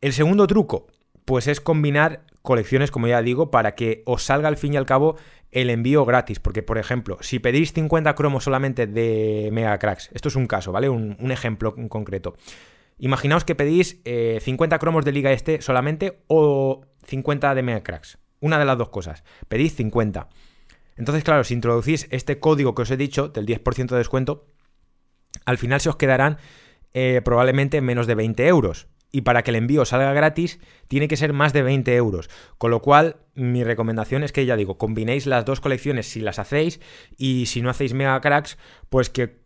El 0.00 0.12
segundo 0.12 0.46
truco, 0.46 0.88
pues 1.24 1.46
es 1.46 1.60
combinar 1.60 2.24
colecciones, 2.44 2.90
como 2.90 3.08
ya 3.08 3.22
digo, 3.22 3.50
para 3.50 3.74
que 3.74 4.02
os 4.04 4.22
salga 4.22 4.48
al 4.48 4.58
fin 4.58 4.74
y 4.74 4.76
al 4.76 4.84
cabo 4.84 5.16
el 5.50 5.70
envío 5.70 6.04
gratis. 6.04 6.40
Porque, 6.40 6.62
por 6.62 6.76
ejemplo, 6.76 7.16
si 7.22 7.38
pedís 7.38 7.72
50 7.72 8.14
cromos 8.14 8.44
solamente 8.44 8.86
de 8.86 9.48
Mega 9.50 9.78
Cracks, 9.78 10.10
esto 10.12 10.28
es 10.28 10.36
un 10.36 10.46
caso, 10.46 10.70
¿vale? 10.70 10.90
Un, 10.90 11.30
ejemplo 11.32 11.74
en 11.78 11.88
concreto. 11.88 12.36
Imaginaos 12.98 13.44
que 13.44 13.54
pedís 13.54 14.02
50 14.04 14.04
eh, 14.04 14.78
cromos 14.78 15.06
de 15.06 15.12
Liga 15.12 15.32
Este 15.32 15.62
solamente 15.62 16.22
o 16.26 16.82
50 17.06 17.54
de 17.54 17.62
Mega 17.62 17.82
Cracks. 17.82 18.18
Una 18.40 18.58
de 18.58 18.66
las 18.66 18.76
dos 18.76 18.90
cosas. 18.90 19.24
Pedís 19.48 19.74
50. 19.74 20.28
Entonces, 20.96 21.24
claro, 21.24 21.44
si 21.44 21.54
introducís 21.54 22.06
este 22.10 22.38
código 22.40 22.74
que 22.74 22.82
os 22.82 22.90
he 22.90 22.98
dicho 22.98 23.28
del 23.28 23.46
10% 23.46 23.88
de 23.88 23.96
descuento, 23.96 24.48
al 25.46 25.56
final 25.56 25.80
se 25.80 25.88
os 25.88 25.96
quedarán 25.96 26.36
eh, 26.92 27.22
probablemente 27.24 27.80
menos 27.80 28.06
de 28.06 28.14
20 28.14 28.46
euros 28.46 28.86
y 29.14 29.20
para 29.20 29.44
que 29.44 29.52
el 29.52 29.56
envío 29.56 29.84
salga 29.84 30.12
gratis 30.12 30.58
tiene 30.88 31.06
que 31.06 31.16
ser 31.16 31.32
más 31.32 31.52
de 31.52 31.62
20 31.62 31.94
euros. 31.94 32.28
Con 32.58 32.72
lo 32.72 32.82
cual, 32.82 33.18
mi 33.36 33.62
recomendación 33.62 34.24
es 34.24 34.32
que 34.32 34.44
ya 34.44 34.56
digo, 34.56 34.76
combinéis 34.76 35.26
las 35.26 35.44
dos 35.44 35.60
colecciones 35.60 36.08
si 36.08 36.18
las 36.18 36.40
hacéis 36.40 36.80
y 37.16 37.46
si 37.46 37.62
no 37.62 37.70
hacéis 37.70 37.94
mega 37.94 38.20
cracks, 38.20 38.58
pues 38.90 39.10
que 39.10 39.38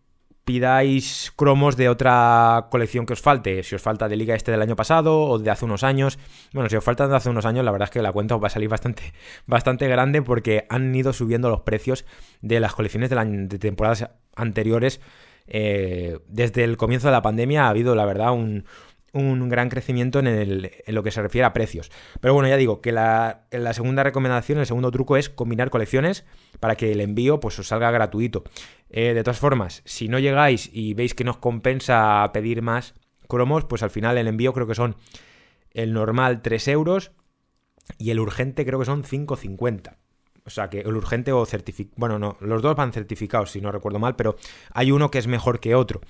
pidáis 0.46 1.34
cromos 1.36 1.76
de 1.76 1.90
otra 1.90 2.68
colección 2.70 3.04
que 3.04 3.12
os 3.12 3.20
falte. 3.20 3.62
Si 3.62 3.74
os 3.74 3.82
falta 3.82 4.08
de 4.08 4.16
Liga 4.16 4.34
Este 4.34 4.52
del 4.52 4.62
año 4.62 4.74
pasado 4.74 5.20
o 5.20 5.38
de 5.38 5.50
hace 5.50 5.66
unos 5.66 5.84
años. 5.84 6.18
Bueno, 6.54 6.70
si 6.70 6.76
os 6.76 6.82
falta 6.82 7.06
de 7.06 7.14
hace 7.14 7.28
unos 7.28 7.44
años, 7.44 7.62
la 7.62 7.70
verdad 7.70 7.88
es 7.88 7.92
que 7.92 8.00
la 8.00 8.12
cuenta 8.12 8.36
os 8.36 8.42
va 8.42 8.46
a 8.46 8.50
salir 8.50 8.70
bastante, 8.70 9.02
bastante 9.46 9.86
grande 9.86 10.22
porque 10.22 10.64
han 10.70 10.94
ido 10.94 11.12
subiendo 11.12 11.50
los 11.50 11.60
precios 11.60 12.06
de 12.40 12.58
las 12.58 12.72
colecciones 12.72 13.10
de, 13.10 13.58
temporadas 13.58 14.08
anteriores. 14.34 15.02
Eh, 15.46 16.18
desde 16.26 16.64
el 16.64 16.78
comienzo 16.78 17.08
de 17.08 17.12
la 17.12 17.22
pandemia 17.22 17.66
ha 17.66 17.68
habido, 17.68 17.94
la 17.94 18.06
verdad, 18.06 18.32
un, 18.32 18.64
un 19.12 19.48
gran 19.48 19.68
crecimiento 19.68 20.20
en, 20.20 20.70
lo 20.86 21.02
que 21.02 21.10
se 21.10 21.22
refiere 21.22 21.44
a 21.44 21.52
precios. 21.52 21.90
Pero 22.20 22.34
bueno, 22.34 22.48
ya 22.48 22.56
digo 22.56 22.80
que 22.80 22.92
la, 22.92 23.46
segunda 23.72 24.02
recomendación, 24.02 24.58
el 24.58 24.66
segundo 24.66 24.90
truco 24.90 25.16
es 25.16 25.28
combinar 25.28 25.70
colecciones 25.70 26.24
para 26.60 26.76
que 26.76 26.92
el 26.92 27.00
envío 27.00 27.40
pues 27.40 27.58
os 27.58 27.68
salga 27.68 27.90
gratuito. 27.90 28.44
Eh, 28.90 29.14
de 29.14 29.22
todas 29.22 29.38
formas, 29.38 29.82
si 29.84 30.08
no 30.08 30.18
llegáis 30.18 30.70
y 30.72 30.94
veis 30.94 31.14
que 31.14 31.24
nos 31.24 31.38
compensa 31.38 32.30
pedir 32.32 32.62
más 32.62 32.94
cromos, 33.28 33.64
pues 33.64 33.82
al 33.82 33.90
final 33.90 34.18
el 34.18 34.28
envío 34.28 34.52
creo 34.52 34.66
que 34.66 34.74
son 34.74 34.96
el 35.72 35.92
normal 35.92 36.42
3 36.42 36.68
euros 36.68 37.12
y 37.98 38.10
el 38.10 38.20
urgente 38.20 38.64
creo 38.64 38.78
que 38.78 38.84
son 38.84 39.04
5,50. 39.04 39.96
O 40.48 40.50
sea, 40.50 40.70
que 40.70 40.80
el 40.80 40.96
urgente 40.96 41.30
o 41.30 41.44
certificado. 41.44 41.94
Bueno, 41.98 42.18
no, 42.18 42.38
los 42.40 42.62
dos 42.62 42.74
van 42.74 42.90
certificados, 42.90 43.50
si 43.50 43.60
no 43.60 43.70
recuerdo 43.70 43.98
mal, 43.98 44.16
pero 44.16 44.36
hay 44.72 44.90
uno 44.90 45.10
que 45.10 45.18
es 45.18 45.26
mejor 45.26 45.60
que 45.60 45.74
otro. 45.74 46.00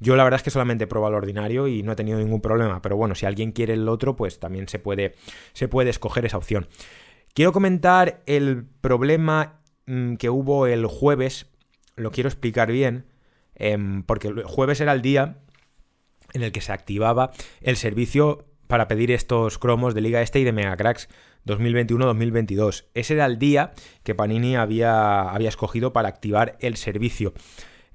Yo 0.00 0.16
la 0.16 0.24
verdad 0.24 0.40
es 0.40 0.42
que 0.42 0.50
solamente 0.50 0.84
he 0.84 0.86
probado 0.88 1.12
el 1.12 1.18
ordinario 1.18 1.68
y 1.68 1.84
no 1.84 1.92
he 1.92 1.96
tenido 1.96 2.18
ningún 2.18 2.40
problema. 2.40 2.82
Pero 2.82 2.96
bueno, 2.96 3.14
si 3.14 3.24
alguien 3.24 3.52
quiere 3.52 3.74
el 3.74 3.88
otro, 3.88 4.16
pues 4.16 4.40
también 4.40 4.66
se 4.66 4.80
puede, 4.80 5.14
se 5.52 5.68
puede 5.68 5.90
escoger 5.90 6.26
esa 6.26 6.36
opción. 6.36 6.66
Quiero 7.34 7.52
comentar 7.52 8.22
el 8.26 8.64
problema 8.80 9.60
mm, 9.86 10.14
que 10.16 10.28
hubo 10.28 10.66
el 10.66 10.86
jueves. 10.86 11.46
Lo 11.94 12.10
quiero 12.10 12.28
explicar 12.28 12.72
bien. 12.72 13.06
Em, 13.54 14.02
porque 14.02 14.26
el 14.26 14.42
jueves 14.42 14.80
era 14.80 14.92
el 14.92 15.02
día 15.02 15.38
en 16.32 16.42
el 16.42 16.50
que 16.50 16.60
se 16.60 16.72
activaba 16.72 17.30
el 17.60 17.76
servicio 17.76 18.44
para 18.66 18.88
pedir 18.88 19.10
estos 19.10 19.58
cromos 19.58 19.94
de 19.94 20.00
Liga 20.00 20.22
Este 20.22 20.40
y 20.40 20.44
de 20.44 20.52
Mega 20.52 20.76
Cracks 20.76 21.08
2021-2022. 21.46 22.86
Ese 22.94 23.14
era 23.14 23.26
el 23.26 23.38
día 23.38 23.72
que 24.02 24.14
Panini 24.14 24.56
había, 24.56 25.22
había 25.22 25.48
escogido 25.48 25.92
para 25.92 26.08
activar 26.08 26.56
el 26.60 26.76
servicio. 26.76 27.34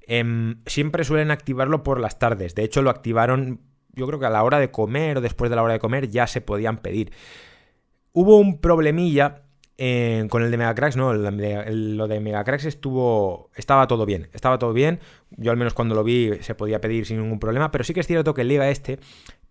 Em, 0.02 0.58
siempre 0.66 1.04
suelen 1.04 1.30
activarlo 1.30 1.82
por 1.82 2.00
las 2.00 2.18
tardes. 2.18 2.54
De 2.54 2.64
hecho, 2.64 2.82
lo 2.82 2.90
activaron, 2.90 3.60
yo 3.92 4.06
creo 4.06 4.18
que 4.18 4.26
a 4.26 4.30
la 4.30 4.42
hora 4.42 4.58
de 4.58 4.70
comer 4.70 5.18
o 5.18 5.20
después 5.20 5.50
de 5.50 5.56
la 5.56 5.62
hora 5.62 5.74
de 5.74 5.80
comer 5.80 6.08
ya 6.10 6.26
se 6.26 6.40
podían 6.40 6.78
pedir. 6.78 7.12
Hubo 8.12 8.38
un 8.38 8.60
problemilla 8.60 9.42
con 10.28 10.42
el 10.42 10.50
de 10.50 10.58
Megacracks, 10.58 10.96
no, 10.96 11.14
lo 11.14 12.08
de 12.08 12.20
Megacracks 12.20 12.66
estuvo. 12.66 13.50
Estaba 13.54 13.86
todo 13.86 14.04
bien. 14.04 14.28
Estaba 14.34 14.58
todo 14.58 14.74
bien. 14.74 15.00
Yo 15.30 15.50
al 15.50 15.56
menos 15.56 15.72
cuando 15.72 15.94
lo 15.94 16.04
vi 16.04 16.32
se 16.42 16.54
podía 16.54 16.82
pedir 16.82 17.06
sin 17.06 17.22
ningún 17.22 17.40
problema. 17.40 17.70
Pero 17.70 17.84
sí 17.84 17.94
que 17.94 18.00
es 18.00 18.06
cierto 18.06 18.34
que 18.34 18.42
el 18.42 18.48
Liga 18.48 18.68
este. 18.68 18.98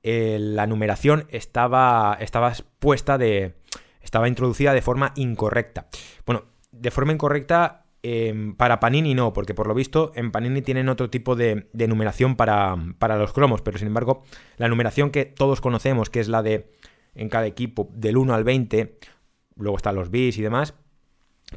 La 0.03 0.67
numeración 0.67 1.25
estaba. 1.29 2.17
Estaba 2.19 2.53
puesta 2.79 3.17
de. 3.17 3.55
Estaba 4.01 4.27
introducida 4.27 4.73
de 4.73 4.81
forma 4.81 5.11
incorrecta. 5.15 5.87
Bueno, 6.25 6.45
de 6.71 6.91
forma 6.91 7.13
incorrecta. 7.13 7.85
Em, 8.01 8.55
para 8.55 8.79
Panini 8.79 9.13
no, 9.13 9.33
porque 9.33 9.53
por 9.53 9.67
lo 9.67 9.73
visto 9.73 10.13
en 10.15 10.31
Panini 10.31 10.61
tienen 10.61 10.87
otro 10.87 11.09
tipo 11.09 11.35
de, 11.35 11.67
de 11.73 11.87
numeración 11.89 12.37
para, 12.37 12.77
para 12.97 13.17
los 13.17 13.33
cromos, 13.33 13.61
pero 13.61 13.77
sin 13.77 13.87
embargo 13.87 14.23
la 14.55 14.69
numeración 14.69 15.09
que 15.09 15.25
todos 15.25 15.59
conocemos, 15.59 16.09
que 16.09 16.21
es 16.21 16.29
la 16.29 16.41
de 16.41 16.71
en 17.13 17.27
cada 17.27 17.45
equipo 17.45 17.89
del 17.93 18.15
1 18.15 18.33
al 18.33 18.45
20, 18.45 18.99
luego 19.57 19.75
están 19.75 19.95
los 19.95 20.09
bis 20.09 20.37
y 20.37 20.41
demás. 20.41 20.75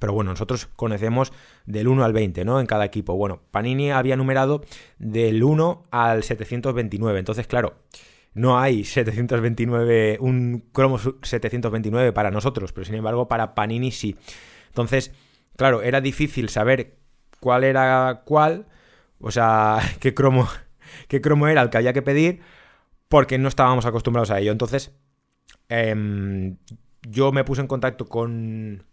Pero 0.00 0.12
bueno, 0.12 0.30
nosotros 0.30 0.66
conocemos 0.74 1.32
del 1.66 1.86
1 1.88 2.04
al 2.04 2.12
20, 2.12 2.44
¿no? 2.44 2.60
En 2.60 2.66
cada 2.66 2.84
equipo. 2.84 3.14
Bueno, 3.14 3.42
Panini 3.50 3.90
había 3.90 4.16
numerado 4.16 4.64
del 4.98 5.42
1 5.44 5.82
al 5.90 6.22
729. 6.22 7.18
Entonces, 7.18 7.46
claro, 7.46 7.74
no 8.34 8.58
hay 8.58 8.84
729, 8.84 10.18
un 10.20 10.64
cromo 10.72 10.98
729 10.98 12.12
para 12.12 12.30
nosotros, 12.30 12.72
pero 12.72 12.84
sin 12.84 12.94
embargo 12.94 13.28
para 13.28 13.54
Panini 13.54 13.90
sí. 13.90 14.16
Entonces, 14.68 15.12
claro, 15.56 15.82
era 15.82 16.00
difícil 16.00 16.48
saber 16.48 16.96
cuál 17.40 17.64
era 17.64 18.22
cuál, 18.24 18.66
o 19.20 19.30
sea, 19.30 19.80
qué 20.00 20.14
cromo, 20.14 20.48
qué 21.08 21.20
cromo 21.20 21.48
era 21.48 21.62
el 21.62 21.70
que 21.70 21.78
había 21.78 21.92
que 21.92 22.02
pedir, 22.02 22.40
porque 23.08 23.38
no 23.38 23.48
estábamos 23.48 23.84
acostumbrados 23.84 24.30
a 24.30 24.40
ello. 24.40 24.52
Entonces, 24.52 24.92
eh, 25.68 26.56
yo 27.02 27.32
me 27.32 27.44
puse 27.44 27.60
en 27.60 27.66
contacto 27.66 28.06
con, 28.06 28.84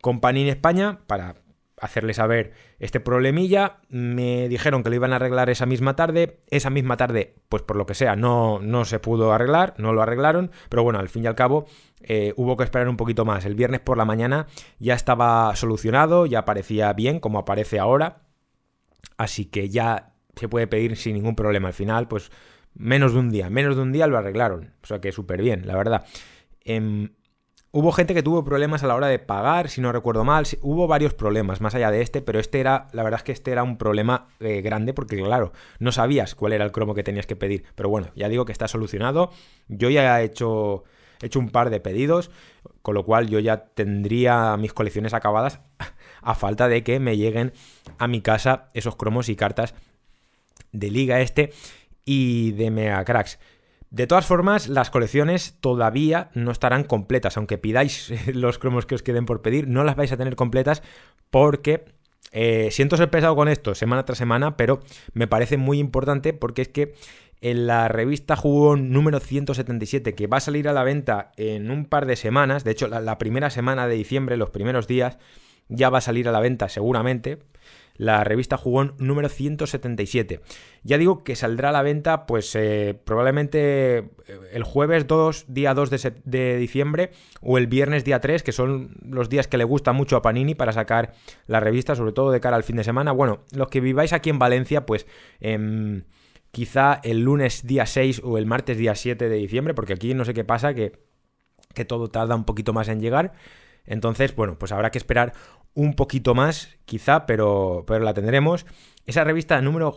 con 0.00 0.20
Panini 0.20 0.50
España 0.50 1.00
para 1.06 1.36
hacerle 1.80 2.14
saber 2.14 2.52
este 2.78 3.00
problemilla. 3.00 3.78
Me 3.88 4.48
dijeron 4.48 4.82
que 4.82 4.90
lo 4.90 4.96
iban 4.96 5.12
a 5.12 5.16
arreglar 5.16 5.50
esa 5.50 5.66
misma 5.66 5.96
tarde. 5.96 6.40
Esa 6.50 6.70
misma 6.70 6.96
tarde, 6.96 7.34
pues 7.48 7.62
por 7.62 7.76
lo 7.76 7.86
que 7.86 7.94
sea, 7.94 8.16
no, 8.16 8.60
no 8.60 8.84
se 8.84 8.98
pudo 8.98 9.32
arreglar, 9.32 9.74
no 9.78 9.92
lo 9.92 10.02
arreglaron. 10.02 10.50
Pero 10.68 10.82
bueno, 10.82 10.98
al 10.98 11.08
fin 11.08 11.24
y 11.24 11.26
al 11.26 11.34
cabo, 11.34 11.66
eh, 12.02 12.32
hubo 12.36 12.56
que 12.56 12.64
esperar 12.64 12.88
un 12.88 12.96
poquito 12.96 13.24
más. 13.24 13.44
El 13.44 13.54
viernes 13.54 13.80
por 13.80 13.96
la 13.96 14.04
mañana 14.04 14.46
ya 14.78 14.94
estaba 14.94 15.54
solucionado, 15.56 16.26
ya 16.26 16.44
parecía 16.44 16.92
bien, 16.92 17.18
como 17.18 17.38
aparece 17.38 17.78
ahora. 17.78 18.22
Así 19.16 19.46
que 19.46 19.68
ya 19.68 20.12
se 20.36 20.48
puede 20.48 20.66
pedir 20.66 20.96
sin 20.96 21.14
ningún 21.14 21.34
problema. 21.34 21.68
Al 21.68 21.74
final, 21.74 22.08
pues 22.08 22.30
menos 22.74 23.14
de 23.14 23.18
un 23.18 23.30
día, 23.30 23.50
menos 23.50 23.76
de 23.76 23.82
un 23.82 23.92
día 23.92 24.06
lo 24.06 24.18
arreglaron. 24.18 24.74
O 24.82 24.86
sea 24.86 25.00
que 25.00 25.12
súper 25.12 25.42
bien, 25.42 25.66
la 25.66 25.76
verdad. 25.76 26.06
Em, 26.64 27.10
Hubo 27.72 27.92
gente 27.92 28.14
que 28.14 28.24
tuvo 28.24 28.42
problemas 28.42 28.82
a 28.82 28.88
la 28.88 28.96
hora 28.96 29.06
de 29.06 29.20
pagar, 29.20 29.68
si 29.68 29.80
no 29.80 29.92
recuerdo 29.92 30.24
mal. 30.24 30.44
Hubo 30.60 30.88
varios 30.88 31.14
problemas 31.14 31.60
más 31.60 31.72
allá 31.76 31.92
de 31.92 32.02
este, 32.02 32.20
pero 32.20 32.40
este 32.40 32.58
era, 32.58 32.88
la 32.92 33.04
verdad 33.04 33.20
es 33.20 33.24
que 33.24 33.30
este 33.30 33.52
era 33.52 33.62
un 33.62 33.78
problema 33.78 34.26
eh, 34.40 34.60
grande 34.60 34.92
porque, 34.92 35.16
claro, 35.16 35.52
no 35.78 35.92
sabías 35.92 36.34
cuál 36.34 36.52
era 36.52 36.64
el 36.64 36.72
cromo 36.72 36.96
que 36.96 37.04
tenías 37.04 37.28
que 37.28 37.36
pedir. 37.36 37.62
Pero 37.76 37.88
bueno, 37.88 38.08
ya 38.16 38.28
digo 38.28 38.44
que 38.44 38.50
está 38.50 38.66
solucionado. 38.66 39.30
Yo 39.68 39.88
ya 39.88 40.20
he 40.20 40.24
hecho, 40.24 40.82
he 41.22 41.26
hecho 41.26 41.38
un 41.38 41.50
par 41.50 41.70
de 41.70 41.78
pedidos, 41.78 42.32
con 42.82 42.96
lo 42.96 43.04
cual 43.04 43.28
yo 43.28 43.38
ya 43.38 43.66
tendría 43.66 44.56
mis 44.56 44.72
colecciones 44.72 45.14
acabadas 45.14 45.60
a 46.22 46.34
falta 46.34 46.66
de 46.66 46.82
que 46.82 46.98
me 46.98 47.16
lleguen 47.16 47.52
a 47.98 48.08
mi 48.08 48.20
casa 48.20 48.68
esos 48.74 48.96
cromos 48.96 49.28
y 49.28 49.36
cartas 49.36 49.76
de 50.72 50.90
Liga 50.90 51.20
Este 51.20 51.52
y 52.04 52.50
de 52.50 52.72
Mega 52.72 53.04
Cracks. 53.04 53.38
De 53.90 54.06
todas 54.06 54.24
formas, 54.24 54.68
las 54.68 54.88
colecciones 54.88 55.56
todavía 55.60 56.30
no 56.34 56.52
estarán 56.52 56.84
completas, 56.84 57.36
aunque 57.36 57.58
pidáis 57.58 58.12
los 58.34 58.58
cromos 58.58 58.86
que 58.86 58.94
os 58.94 59.02
queden 59.02 59.26
por 59.26 59.42
pedir, 59.42 59.66
no 59.66 59.84
las 59.84 59.96
vais 59.96 60.12
a 60.12 60.16
tener 60.16 60.36
completas 60.36 60.82
porque 61.30 61.84
eh, 62.32 62.68
siento 62.70 62.96
ser 62.96 63.10
pesado 63.10 63.34
con 63.34 63.48
esto 63.48 63.74
semana 63.74 64.04
tras 64.04 64.18
semana, 64.18 64.56
pero 64.56 64.80
me 65.12 65.26
parece 65.26 65.56
muy 65.56 65.80
importante 65.80 66.32
porque 66.32 66.62
es 66.62 66.68
que 66.68 66.94
en 67.40 67.66
la 67.66 67.88
revista 67.88 68.36
Jugón 68.36 68.90
número 68.90 69.18
177, 69.18 70.14
que 70.14 70.26
va 70.28 70.36
a 70.36 70.40
salir 70.40 70.68
a 70.68 70.72
la 70.72 70.84
venta 70.84 71.32
en 71.36 71.70
un 71.70 71.86
par 71.86 72.06
de 72.06 72.14
semanas, 72.14 72.62
de 72.62 72.70
hecho 72.70 72.86
la 72.86 73.18
primera 73.18 73.50
semana 73.50 73.88
de 73.88 73.96
diciembre, 73.96 74.36
los 74.36 74.50
primeros 74.50 74.86
días, 74.86 75.18
ya 75.68 75.88
va 75.88 75.98
a 75.98 76.02
salir 76.02 76.28
a 76.28 76.32
la 76.32 76.40
venta 76.40 76.68
seguramente, 76.68 77.38
la 78.00 78.24
revista 78.24 78.56
Jugón 78.56 78.94
número 78.96 79.28
177. 79.28 80.40
Ya 80.82 80.96
digo 80.96 81.22
que 81.22 81.36
saldrá 81.36 81.68
a 81.68 81.72
la 81.72 81.82
venta 81.82 82.24
pues 82.24 82.56
eh, 82.56 82.98
probablemente 83.04 83.98
eh, 83.98 84.04
el 84.52 84.62
jueves 84.62 85.06
2, 85.06 85.44
día 85.48 85.74
2 85.74 85.90
de, 86.24 86.56
diciembre 86.56 87.10
o 87.42 87.58
el 87.58 87.66
viernes 87.66 88.02
día 88.02 88.18
3, 88.18 88.42
que 88.42 88.52
son 88.52 88.96
los 89.02 89.28
días 89.28 89.48
que 89.48 89.58
le 89.58 89.64
gusta 89.64 89.92
mucho 89.92 90.16
a 90.16 90.22
Panini 90.22 90.54
para 90.54 90.72
sacar 90.72 91.12
la 91.46 91.60
revista, 91.60 91.94
sobre 91.94 92.12
todo 92.12 92.30
de 92.30 92.40
cara 92.40 92.56
al 92.56 92.64
fin 92.64 92.76
de 92.76 92.84
semana. 92.84 93.12
Bueno, 93.12 93.40
los 93.52 93.68
que 93.68 93.82
viváis 93.82 94.14
aquí 94.14 94.30
en 94.30 94.38
Valencia, 94.38 94.86
pues... 94.86 95.06
Em, 95.40 96.04
quizá 96.52 97.00
el 97.04 97.20
lunes 97.20 97.64
día 97.64 97.86
6 97.86 98.22
o 98.24 98.36
el 98.36 98.44
martes 98.44 98.76
día 98.76 98.96
7 98.96 99.28
de 99.28 99.36
diciembre, 99.36 99.72
porque 99.72 99.92
aquí 99.92 100.14
no 100.14 100.24
sé 100.24 100.34
qué 100.34 100.42
pasa, 100.42 100.74
que, 100.74 100.98
que 101.74 101.84
todo 101.84 102.08
tarda 102.08 102.34
un 102.34 102.44
poquito 102.44 102.72
más 102.72 102.88
en 102.88 102.98
llegar. 102.98 103.34
Entonces, 103.86 104.34
bueno, 104.34 104.58
pues 104.58 104.72
habrá 104.72 104.90
que 104.90 104.98
esperar 104.98 105.32
un 105.74 105.94
poquito 105.94 106.34
más, 106.34 106.76
quizá, 106.84 107.26
pero, 107.26 107.84
pero 107.86 108.04
la 108.04 108.14
tendremos. 108.14 108.66
Esa 109.06 109.24
revista 109.24 109.60
número 109.60 109.96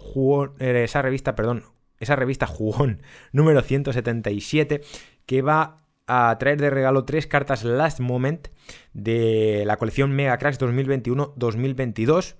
eh, 0.59 0.83
esa 0.83 1.01
revista, 1.01 1.35
perdón, 1.35 1.65
esa 1.99 2.15
revista 2.15 2.47
jugón 2.47 3.01
número 3.31 3.61
177 3.61 4.81
que 5.25 5.41
va 5.41 5.77
a 6.05 6.37
traer 6.37 6.59
de 6.59 6.69
regalo 6.69 7.05
tres 7.05 7.27
cartas 7.27 7.63
Last 7.63 7.99
Moment 7.99 8.49
de 8.93 9.63
la 9.65 9.77
colección 9.77 10.11
Mega 10.11 10.37
Cracks 10.37 10.59
2021-2022. 10.59 12.35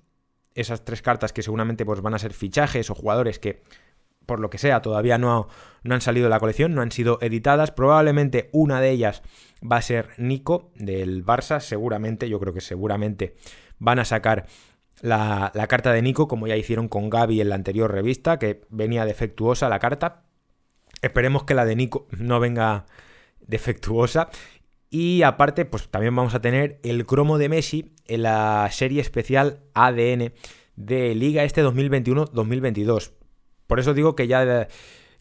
Esas 0.56 0.86
tres 0.86 1.02
cartas 1.02 1.34
que 1.34 1.42
seguramente 1.42 1.86
pues, 1.86 2.02
van 2.02 2.13
a 2.13 2.20
ser 2.20 2.34
fichajes 2.34 2.90
o 2.90 2.96
jugadores 2.96 3.40
que 3.40 3.63
por 4.25 4.40
lo 4.40 4.50
que 4.50 4.58
sea, 4.58 4.82
todavía 4.82 5.18
no, 5.18 5.48
no 5.84 5.96
han 5.96 6.02
salido 6.02 6.25
de 6.25 6.30
la 6.30 6.40
colección, 6.40 6.74
no 6.74 6.82
han 6.82 6.92
sido 6.92 7.18
editadas. 7.22 7.72
Probablemente 7.72 8.50
una 8.54 8.80
de 8.80 8.92
ellas 8.92 9.22
va 9.63 9.77
a 9.77 9.82
ser 9.82 10.10
Nico 10.17 10.72
del 10.75 11.25
Barça, 11.25 11.60
seguramente, 11.60 12.29
yo 12.29 12.39
creo 12.39 12.53
que 12.53 12.62
seguramente 12.62 13.36
van 13.79 14.00
a 14.00 14.05
sacar 14.05 14.48
la, 15.01 15.51
carta 15.67 15.91
de 15.91 16.01
Nico, 16.01 16.27
como 16.27 16.48
ya 16.48 16.55
hicieron 16.55 16.88
con 16.88 17.10
Gaby 17.10 17.41
en 17.41 17.50
la 17.50 17.55
anterior 17.55 17.91
revista, 17.91 18.39
que 18.39 18.62
venía 18.70 19.05
defectuosa 19.05 19.70
la 19.70 19.79
carta. 19.79 20.24
Esperemos 21.01 21.43
que 21.43 21.55
la 21.55 21.65
de 21.65 21.75
Nico 21.75 22.08
no 22.17 22.39
venga 22.39 22.86
defectuosa. 23.41 24.29
Y 24.89 25.24
aparte, 25.24 25.65
pues 25.65 25.89
también 25.89 26.15
vamos 26.15 26.36
a 26.36 26.41
tener 26.41 26.79
el 26.84 27.05
cromo 27.05 27.38
de 27.38 27.50
Messi 27.50 27.93
en 28.05 28.24
la 28.24 28.70
serie 28.72 29.01
especial 29.01 29.62
ADN 29.74 30.34
de 30.75 31.15
Liga 31.15 31.43
este 31.43 31.63
2021-2022. 31.65 33.12
Por 33.67 33.79
eso 33.79 33.93
digo 33.93 34.15
que 34.15 34.27
ya 34.27 34.67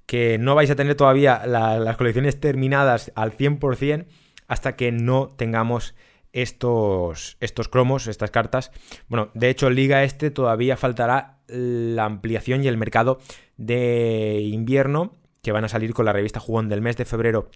que 0.07 0.37
no 0.39 0.55
vais 0.55 0.71
a 0.71 0.77
tener 0.77 0.95
todavía 0.95 1.47
las 1.47 1.97
colecciones 1.97 2.39
terminadas 2.39 3.13
al 3.15 3.33
100% 3.33 4.07
hasta 4.53 4.77
que 4.77 4.93
no 4.93 5.29
tengamos 5.29 5.95
estos, 6.35 7.39
estos 7.41 7.69
cromos, 7.69 8.07
estas 8.07 8.31
cartas. 8.31 8.71
Bueno, 9.09 9.31
de 9.33 9.49
hecho, 9.49 9.71
Liga 9.71 10.05
este 10.05 10.31
todavía 10.31 10.77
faltará 10.77 11.39
la 11.49 12.05
ampliación 12.05 12.63
y 12.63 12.69
el 12.69 12.77
mercado 12.77 13.19
de 13.57 14.41
invierno 14.43 15.17
que 15.43 15.53
van 15.53 15.65
a 15.65 15.71
salir 15.71 15.95
con 15.95 16.05
la 16.05 16.13
revista 16.13 16.39
Jugón 16.39 16.69
del 16.69 16.83
mes 16.83 16.99
de 16.99 17.07
febrero, 17.07 17.49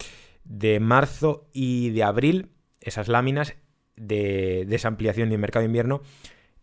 de 0.45 0.81
marzo 0.81 1.51
y 1.53 1.91
de 1.91 2.03
abril. 2.03 2.49
Esas 2.81 3.09
láminas 3.09 3.57
de, 3.97 4.63
esa 4.71 4.89
ampliación 4.89 5.31
y 5.31 5.35
el 5.35 5.41
mercado 5.41 5.65
de 5.65 5.67
invierno 5.67 6.01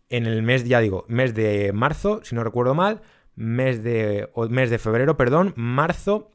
en 0.08 0.26
el 0.26 0.42
mes, 0.42 0.64
ya 0.64 0.80
digo, 0.80 1.04
mes 1.06 1.32
de 1.36 1.72
marzo, 1.72 2.24
si 2.24 2.34
no 2.34 2.42
recuerdo 2.42 2.74
mal, 2.74 3.02
mes 3.36 3.84
de, 3.84 4.28
mes 4.50 4.68
de 4.68 4.78
febrero, 4.78 5.16
perdón, 5.16 5.52
marzo 5.54 6.32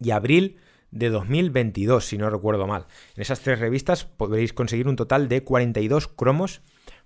y 0.00 0.10
abril 0.10 0.56
de 0.94 1.10
2022, 1.10 2.06
si 2.06 2.16
no 2.16 2.30
recuerdo 2.30 2.66
mal. 2.66 2.86
En 3.16 3.22
esas 3.22 3.40
tres 3.40 3.58
revistas 3.58 4.04
podréis 4.04 4.52
conseguir 4.52 4.88
un 4.88 4.96
total 4.96 5.28
de 5.28 5.42
42 5.42 6.08
cromos 6.08 6.62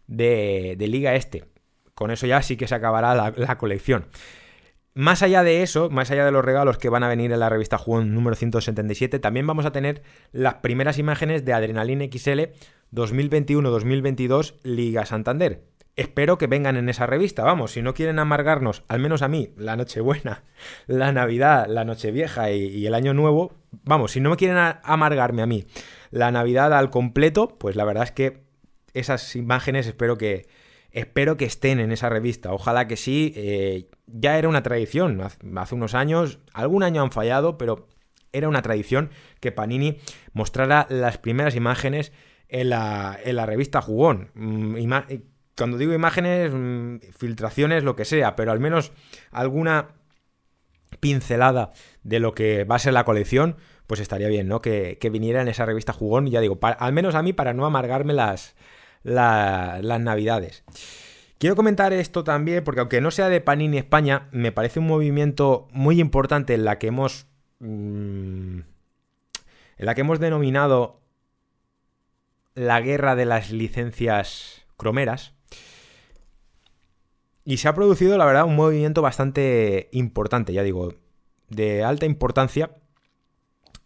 de, 0.07 0.77
Liga 0.79 1.15
Este. 1.15 1.47
Con 1.95 2.11
eso 2.11 2.27
ya 2.27 2.43
sí 2.43 2.57
que 2.57 2.69
se 2.69 2.75
acabará 2.75 3.33
la, 3.35 3.59
colección. 3.59 4.07
Más 4.95 5.23
allá 5.23 5.43
de 5.43 5.63
eso, 5.63 5.91
más 5.91 6.11
allá 6.11 6.25
de 6.25 6.33
los 6.33 6.45
regalos 6.45 6.77
que 6.77 6.91
van 6.91 7.03
a 7.03 7.09
venir 7.09 7.33
en 7.33 7.41
la 7.41 7.49
revista 7.49 7.79
Juan 7.79 8.15
número 8.15 8.37
177, 8.37 9.19
también 9.19 9.47
vamos 9.47 9.65
a 9.65 9.73
tener 9.73 10.03
las 10.33 10.57
primeras 10.57 10.99
imágenes 10.99 11.45
de 11.45 11.55
Adrenaline 11.55 12.11
XL 12.13 12.41
2021-2022 12.93 14.55
Liga 14.65 15.07
Santander. 15.07 15.63
Espero 15.99 16.39
que 16.39 16.47
vengan 16.47 16.77
en 16.77 16.89
esa 16.89 17.07
revista, 17.07 17.43
vamos, 17.43 17.73
si 17.73 17.83
no 17.83 17.93
quieren 17.93 18.19
amargarnos, 18.19 18.85
al 18.89 19.01
menos 19.01 19.23
a 19.23 19.29
mí, 19.29 19.53
la 19.57 19.77
Nochebuena, 19.77 20.45
la 20.87 21.13
Navidad, 21.13 21.67
la 21.69 21.85
Nochevieja 21.85 22.53
y, 22.53 22.67
y 22.67 22.87
el 22.87 22.95
Año 22.95 23.15
Nuevo, 23.15 23.53
vamos, 23.71 24.13
si 24.13 24.21
no 24.21 24.31
me 24.31 24.37
quieren 24.37 24.57
amargarme 24.83 25.43
a 25.43 25.47
mí 25.47 25.67
la 26.11 26.31
Navidad 26.31 26.73
al 26.73 26.91
completo, 26.91 27.49
pues 27.59 27.77
la 27.77 27.85
verdad 27.85 28.05
es 28.05 28.13
que 28.13 28.45
esas 28.95 29.37
imágenes 29.37 29.87
espero 29.87 30.17
que, 30.17 30.47
espero 30.91 31.37
que 31.37 31.45
estén 31.45 31.81
en 31.81 31.93
esa 31.93 32.09
revista. 32.09 32.53
Ojalá 32.53 32.87
que 32.87 32.97
sí. 32.97 33.33
Eh, 33.37 33.91
ya 34.07 34.39
era 34.39 34.49
una 34.49 34.63
tradición. 34.63 35.21
Hace 35.21 35.75
unos 35.75 35.95
años, 35.95 36.39
algún 36.53 36.83
año 36.83 37.03
han 37.03 37.13
fallado, 37.13 37.59
pero 37.59 37.89
era 38.33 38.49
una 38.49 38.63
tradición 38.63 39.11
que 39.41 39.53
Panini 39.53 39.99
mostrara 40.33 40.87
las 40.91 41.19
primeras 41.19 41.55
imágenes 41.55 42.13
en 42.49 42.71
la, 42.71 43.19
en 43.23 43.37
la 43.37 43.47
revista 43.47 43.83
Jugón. 43.83 44.31
Mm, 44.35 44.77
cuando 45.59 45.77
digo 45.77 45.93
imágenes, 45.93 46.53
mm, 46.55 46.99
filtraciones, 47.17 47.85
lo 47.85 47.97
que 47.97 48.05
sea, 48.07 48.37
pero 48.37 48.53
al 48.53 48.61
menos 48.61 48.93
alguna 49.31 49.89
pincelada 51.01 51.73
de 52.03 52.21
lo 52.21 52.35
que 52.35 52.65
va 52.65 52.77
a 52.77 52.79
ser 52.79 52.95
la 52.95 53.05
colección, 53.05 53.57
pues 53.87 54.01
estaría 54.01 54.29
bien, 54.29 54.49
¿no? 54.49 54.63
Que, 54.63 54.99
viniera 55.13 55.43
en 55.43 55.49
esa 55.49 55.67
revista 55.67 55.93
Jugón, 55.93 56.29
ya 56.29 56.41
digo, 56.41 56.59
al 56.63 56.93
menos 56.93 57.15
a 57.15 57.23
mí 57.23 57.33
para 57.33 57.53
no 57.53 57.67
amargarme 57.67 58.15
las, 58.15 58.55
las 59.03 60.01
navidades. 60.01 60.65
Quiero 61.39 61.55
comentar 61.55 61.93
esto 61.93 62.25
también 62.25 62.65
porque 62.65 62.81
aunque 62.81 63.01
no 63.01 63.11
sea 63.11 63.29
de 63.29 63.41
Panini 63.41 63.79
España, 63.79 64.29
me 64.33 64.51
parece 64.51 64.81
un 64.81 64.87
movimiento 64.87 65.69
muy 65.73 66.01
importante 66.01 66.55
en 66.55 66.65
la 66.65 66.79
que 66.79 66.89
hemos... 66.89 67.27
Mm, 67.61 68.61
en 69.79 69.87
la 69.87 69.95
que 69.95 70.01
hemos 70.01 70.19
denominado 70.19 71.01
la 72.55 72.81
guerra 72.81 73.15
de 73.15 73.25
las 73.25 73.53
licencias 73.53 74.67
cromeras. 74.77 75.38
Y 77.49 77.57
se 77.57 77.67
ha 77.67 77.75
producido, 77.75 78.19
la 78.19 78.27
verdad, 78.27 78.45
un 78.45 78.57
movimiento 78.57 79.01
bastante 79.01 79.89
importante, 79.93 80.53
ya 80.53 80.63
digo, 80.63 80.93
de 81.49 81.83
alta 81.83 82.05
importancia 82.05 82.73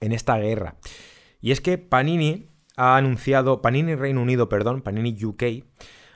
en 0.00 0.11
esta 0.11 0.37
guerra. 0.37 0.75
Y 1.40 1.52
es 1.52 1.61
que 1.61 1.78
Panini 1.78 2.49
ha 2.76 2.97
anunciado, 2.97 3.62
Panini 3.62 3.95
Reino 3.95 4.21
Unido, 4.21 4.49
perdón, 4.49 4.83
Panini 4.83 5.16
UK, 5.25 5.45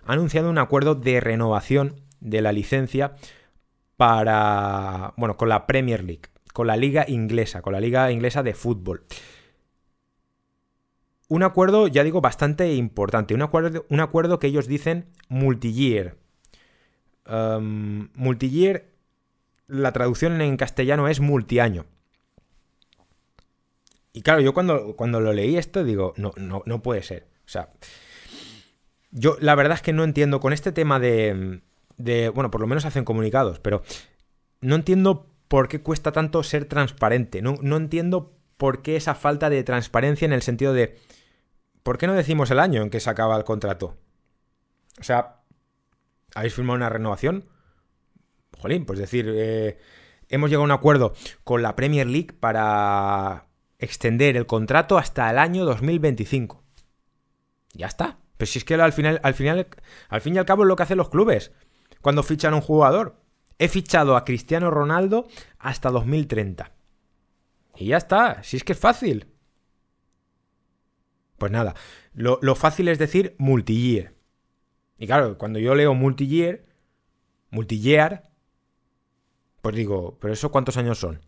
ha 0.05 0.13
anunciado 0.13 0.51
un 0.51 0.59
acuerdo 0.59 0.97
de 0.97 1.21
renovación 1.21 2.01
de 2.19 2.43
la 2.43 2.51
licencia 2.51 3.15
para, 3.97 5.15
bueno, 5.17 5.37
con 5.37 5.49
la 5.49 5.69
Premier 5.69 6.03
League, 6.03 6.23
con 6.53 6.67
la 6.67 6.77
liga 6.77 7.05
inglesa, 7.07 7.63
con 7.63 7.75
la 7.75 7.81
liga 7.81 8.11
inglesa 8.11 8.43
de 8.43 8.55
fútbol. 8.55 9.07
Un 11.29 11.45
acuerdo, 11.45 11.87
ya 11.87 12.03
digo, 12.03 12.21
bastante 12.21 12.75
importante, 12.75 13.35
un 13.35 13.43
acuerdo, 13.43 13.87
un 13.89 14.01
acuerdo 14.01 14.41
que 14.41 14.49
ellos 14.49 14.67
dicen 14.67 15.13
multi-year. 15.29 16.26
Um, 17.29 18.09
multi-year, 18.15 18.85
la 19.67 19.93
traducción 19.93 20.41
en 20.41 20.57
castellano 20.57 21.09
es 21.09 21.21
multiaño. 21.21 21.87
Y 24.13 24.23
claro, 24.23 24.41
yo 24.41 24.55
cuando, 24.55 24.97
cuando 24.97 25.21
lo 25.21 25.33
leí 25.33 25.57
esto 25.57 25.85
digo, 25.85 26.15
no, 26.17 26.33
no, 26.37 26.63
no 26.65 26.83
puede 26.83 27.03
ser. 27.03 27.27
O 27.45 27.49
sea, 27.49 27.71
yo 29.11 29.37
la 29.41 29.55
verdad 29.55 29.77
es 29.77 29.83
que 29.83 29.93
no 29.93 30.05
entiendo 30.05 30.41
con 30.41 30.53
este 30.53 30.73
tema 30.73 30.99
de, 30.99 31.61
de, 31.97 32.29
bueno, 32.31 32.51
por 32.51 32.61
lo 32.61 32.67
menos 32.67 32.85
hacen 32.85 33.05
comunicados, 33.05 33.61
pero 33.61 33.83
no 34.61 34.75
entiendo 34.75 35.31
por 35.49 35.69
qué 35.69 35.81
cuesta 35.81 36.13
tanto 36.13 36.43
ser 36.43 36.65
transparente. 36.65 37.43
No, 37.43 37.57
no 37.61 37.77
entiendo 37.77 38.37
por 38.57 38.83
qué 38.83 38.97
esa 38.97 39.15
falta 39.15 39.51
de 39.51 39.63
transparencia 39.65 40.25
en 40.25 40.33
el 40.33 40.43
sentido 40.43 40.73
de, 40.73 40.97
¿por 41.83 41.99
qué 41.99 42.07
no 42.07 42.15
decimos 42.15 42.51
el 42.51 42.59
año 42.59 42.83
en 42.83 42.91
que 42.91 43.01
se 43.01 43.11
acaba 43.11 43.37
el 43.37 43.45
contrato? 43.45 43.97
O 44.99 45.05
sea, 45.05 45.41
¿habéis 46.37 46.55
firmado 46.55 46.77
una 46.77 46.89
renovación? 46.89 47.49
Jolín, 48.59 48.85
pues 48.87 48.99
decir, 48.99 49.33
eh, 49.35 49.79
hemos 50.29 50.49
llegado 50.51 50.63
a 50.63 50.67
un 50.67 50.71
acuerdo 50.71 51.15
con 51.43 51.63
la 51.63 51.75
Premier 51.75 52.07
League 52.07 52.35
para 52.39 53.49
extender 53.79 54.37
el 54.37 54.47
contrato 54.47 54.99
hasta 54.99 55.29
el 55.31 55.39
año 55.39 55.65
2025. 55.65 56.63
Ya 57.73 57.87
está. 57.87 58.19
Pero 58.37 58.47
si 58.51 58.59
es 58.59 58.65
que 58.65 58.75
al 58.75 58.93
final, 58.93 59.21
al 59.23 59.35
final, 59.35 59.67
al 60.09 60.21
fin 60.21 60.35
y 60.35 60.39
al 60.39 60.45
cabo 60.45 60.63
es 60.63 60.69
lo 60.69 60.77
que 60.77 60.83
hacen 60.83 60.99
los 60.99 61.09
clubes 61.09 61.53
cuando 62.03 62.23
fichan 62.23 62.53
a 62.53 62.57
un 62.57 62.63
jugador. 62.63 63.23
He 63.59 63.69
fichado 63.69 64.17
a 64.17 64.25
Cristiano 64.25 64.71
Ronaldo 64.71 65.27
hasta 65.59 65.91
2030. 65.91 66.73
Y 67.77 67.87
ya 67.87 67.97
está, 67.97 68.43
si 68.43 68.59
es 68.59 68.65
que 68.65 68.73
es 68.73 68.79
fácil. 68.79 69.27
Pues 71.39 71.53
nada, 71.53 71.75
lo, 72.15 72.55
fácil 72.55 72.89
es 72.89 72.99
decir 72.99 73.35
multi-year. 73.39 74.16
Y 74.99 75.07
claro, 75.07 75.37
cuando 75.39 75.59
yo 75.59 75.75
leo 75.75 75.95
multi-year, 75.95 76.65
multi-year, 77.51 78.23
pues 79.61 79.75
digo, 79.75 80.17
¿pero 80.21 80.33
eso 80.33 80.51
cuántos 80.51 80.77
años 80.77 80.99
son? 80.99 81.21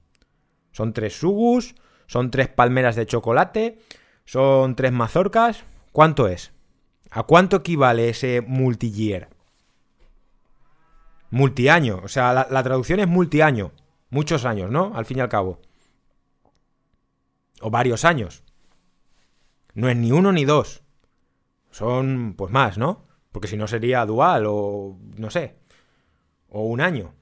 ¿Son 0.72 0.92
tres 0.92 1.18
sugus? 1.18 1.74
¿Son 2.07 2.31
tres 2.31 2.48
palmeras 2.48 2.96
de 2.96 3.07
chocolate? 3.07 3.78
¿Son 4.24 4.76
tres 4.76 4.92
mazorcas? 4.92 5.64
¿Cuánto 5.92 6.28
es? 6.28 6.52
¿A 7.11 7.22
cuánto 7.24 7.57
equivale 7.57 8.09
ese 8.09 8.42
multi-year? 8.46 9.28
Multiaño, 11.31 12.00
o 12.02 12.09
sea, 12.09 12.33
la, 12.33 12.62
traducción 12.62 13.00
es 13.00 13.09
multiaño. 13.09 13.72
Muchos 14.11 14.44
años, 14.44 14.70
¿no? 14.70 14.92
Al 14.94 15.04
fin 15.04 15.18
y 15.18 15.20
al 15.20 15.28
cabo. 15.28 15.61
O 17.61 17.70
varios 17.70 18.04
años. 18.04 18.42
No 19.74 19.88
es 19.88 19.96
ni 19.96 20.12
uno 20.12 20.33
ni 20.33 20.44
dos. 20.44 20.83
Son, 21.70 22.35
pues 22.37 22.50
más, 22.50 22.78
¿no? 22.78 23.08
Porque 23.38 23.46
si 23.46 23.57
no 23.57 23.68
sería 23.68 24.05
dual 24.05 24.46
o, 24.48 24.98
no 25.16 25.31
sé, 25.31 25.55
o 26.48 26.62
un 26.62 26.81
año. 26.81 27.14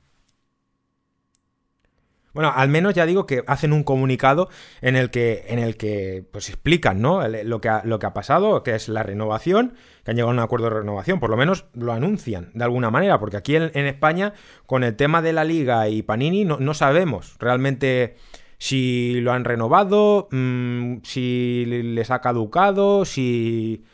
Bueno, 2.33 2.51
al 2.57 2.71
menos 2.71 2.95
ya 2.95 3.05
digo 3.05 3.27
que 3.27 3.45
hacen 3.47 3.75
un 3.75 3.85
comunicado 3.85 4.49
en 4.81 4.97
el 4.97 5.11
que, 5.11 5.45
en 5.49 5.59
el 5.59 5.77
que 5.77 6.25
pues 6.33 6.49
explican, 6.49 7.03
¿no? 7.03 7.29
Lo 7.29 7.61
que, 7.61 7.69
ha, 7.69 7.83
lo 7.85 7.99
que 7.99 8.07
ha 8.07 8.15
pasado, 8.15 8.63
que 8.63 8.75
es 8.75 8.89
la 8.89 9.03
renovación, 9.03 9.75
que 10.05 10.13
han 10.13 10.17
llegado 10.17 10.31
a 10.31 10.33
un 10.33 10.41
acuerdo 10.41 10.71
de 10.71 10.77
renovación, 10.77 11.21
por 11.21 11.29
lo 11.29 11.37
menos 11.37 11.67
lo 11.75 11.93
anuncian 11.93 12.51
de 12.55 12.65
alguna 12.65 12.91
manera, 12.91 13.21
porque 13.21 13.37
aquí 13.37 13.55
en, 13.57 13.75
España, 13.75 14.33
con 14.65 14.85
el 14.85 14.97
tema 14.97 15.21
de 15.21 15.35
la 15.35 15.45
liga 15.45 15.87
y 15.91 16.01
Panini, 16.01 16.47
no, 16.47 16.73
sabemos 16.73 17.37
realmente 17.39 18.17
si 18.57 19.21
lo 19.21 19.35
han 19.35 19.45
renovado, 19.45 20.29
mm, 20.31 21.03
si 21.03 21.67
les 21.67 22.11
ha 22.11 22.23
caducado, 22.23 23.05
si... 23.05 23.85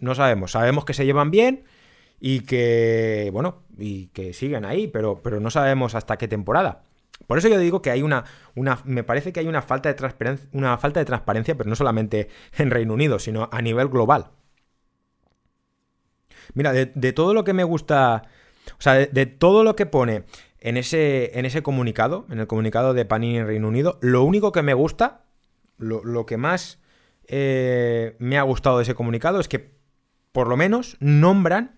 No, 0.00 0.14
sabemos, 0.14 0.52
sabemos 0.52 0.84
que 0.84 0.94
se 0.94 1.06
llevan 1.06 1.30
bien 1.30 1.64
y 2.20 2.40
que, 2.40 3.30
bueno, 3.32 3.62
y 3.78 4.08
que 4.08 4.32
siguen 4.34 4.64
ahí, 4.64 4.88
pero, 4.88 5.22
pero 5.22 5.40
no 5.40 5.50
sabemos 5.50 5.94
hasta 5.94 6.18
qué 6.18 6.28
temporada. 6.28 6.82
Por 7.26 7.38
eso 7.38 7.48
yo 7.48 7.58
digo 7.58 7.82
que 7.82 7.90
hay 7.90 8.02
una, 8.02 8.24
una 8.54 8.80
me 8.84 9.04
parece 9.04 9.32
que 9.32 9.40
hay 9.40 9.46
una 9.46 9.62
falta, 9.62 9.88
de 9.88 9.94
transparencia, 9.94 10.48
una 10.52 10.76
falta 10.78 11.00
de 11.00 11.06
transparencia, 11.06 11.56
pero 11.56 11.68
no 11.68 11.76
solamente 11.76 12.28
en 12.58 12.70
Reino 12.70 12.94
Unido, 12.94 13.18
sino 13.18 13.48
a 13.52 13.62
nivel 13.62 13.88
global. 13.88 14.30
Mira, 16.54 16.72
de, 16.72 17.12
todo 17.12 17.34
lo 17.34 17.44
que 17.44 17.52
me 17.52 17.64
gusta, 17.64 18.24
o 18.78 18.82
sea, 18.82 18.94
de, 18.94 19.26
todo 19.26 19.64
lo 19.64 19.76
que 19.76 19.86
pone 19.86 20.24
en 20.58 20.76
ese, 20.76 21.38
en 21.38 21.46
ese 21.46 21.62
comunicado, 21.62 22.26
en 22.30 22.40
el 22.40 22.46
comunicado 22.46 22.94
de 22.94 23.04
Panini 23.04 23.38
en 23.38 23.46
Reino 23.46 23.68
Unido, 23.68 23.98
lo 24.00 24.24
único 24.24 24.52
que 24.52 24.62
me 24.62 24.74
gusta, 24.74 25.24
lo, 25.78 26.26
que 26.26 26.36
más 26.36 26.78
eh, 27.32 28.16
me 28.18 28.38
ha 28.38 28.42
gustado 28.42 28.80
ese 28.80 28.94
comunicado 28.94 29.40
es 29.40 29.48
que 29.48 29.78
por 30.32 30.48
lo 30.48 30.56
menos 30.56 30.96
nombran 31.00 31.76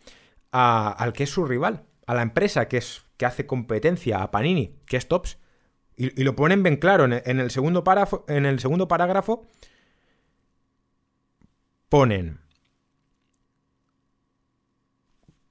al 0.50 1.12
que 1.12 1.24
es 1.24 1.30
su 1.30 1.44
rival, 1.44 1.84
a 2.06 2.14
la 2.14 2.22
empresa 2.22 2.68
que 2.68 2.78
es 2.78 3.04
que 3.16 3.26
hace 3.26 3.46
competencia 3.46 4.22
a 4.22 4.30
Panini, 4.30 4.76
que 4.86 4.96
es 4.96 5.08
Tops, 5.08 5.38
y, 5.96 6.24
lo 6.24 6.34
ponen 6.34 6.62
bien 6.62 6.76
claro 6.76 7.04
en 7.04 7.40
el, 7.40 7.50
segundo 7.50 7.84
en 8.28 8.46
el 8.46 8.60
segundo 8.60 8.88
parágrafo, 8.88 9.46
ponen 11.88 12.42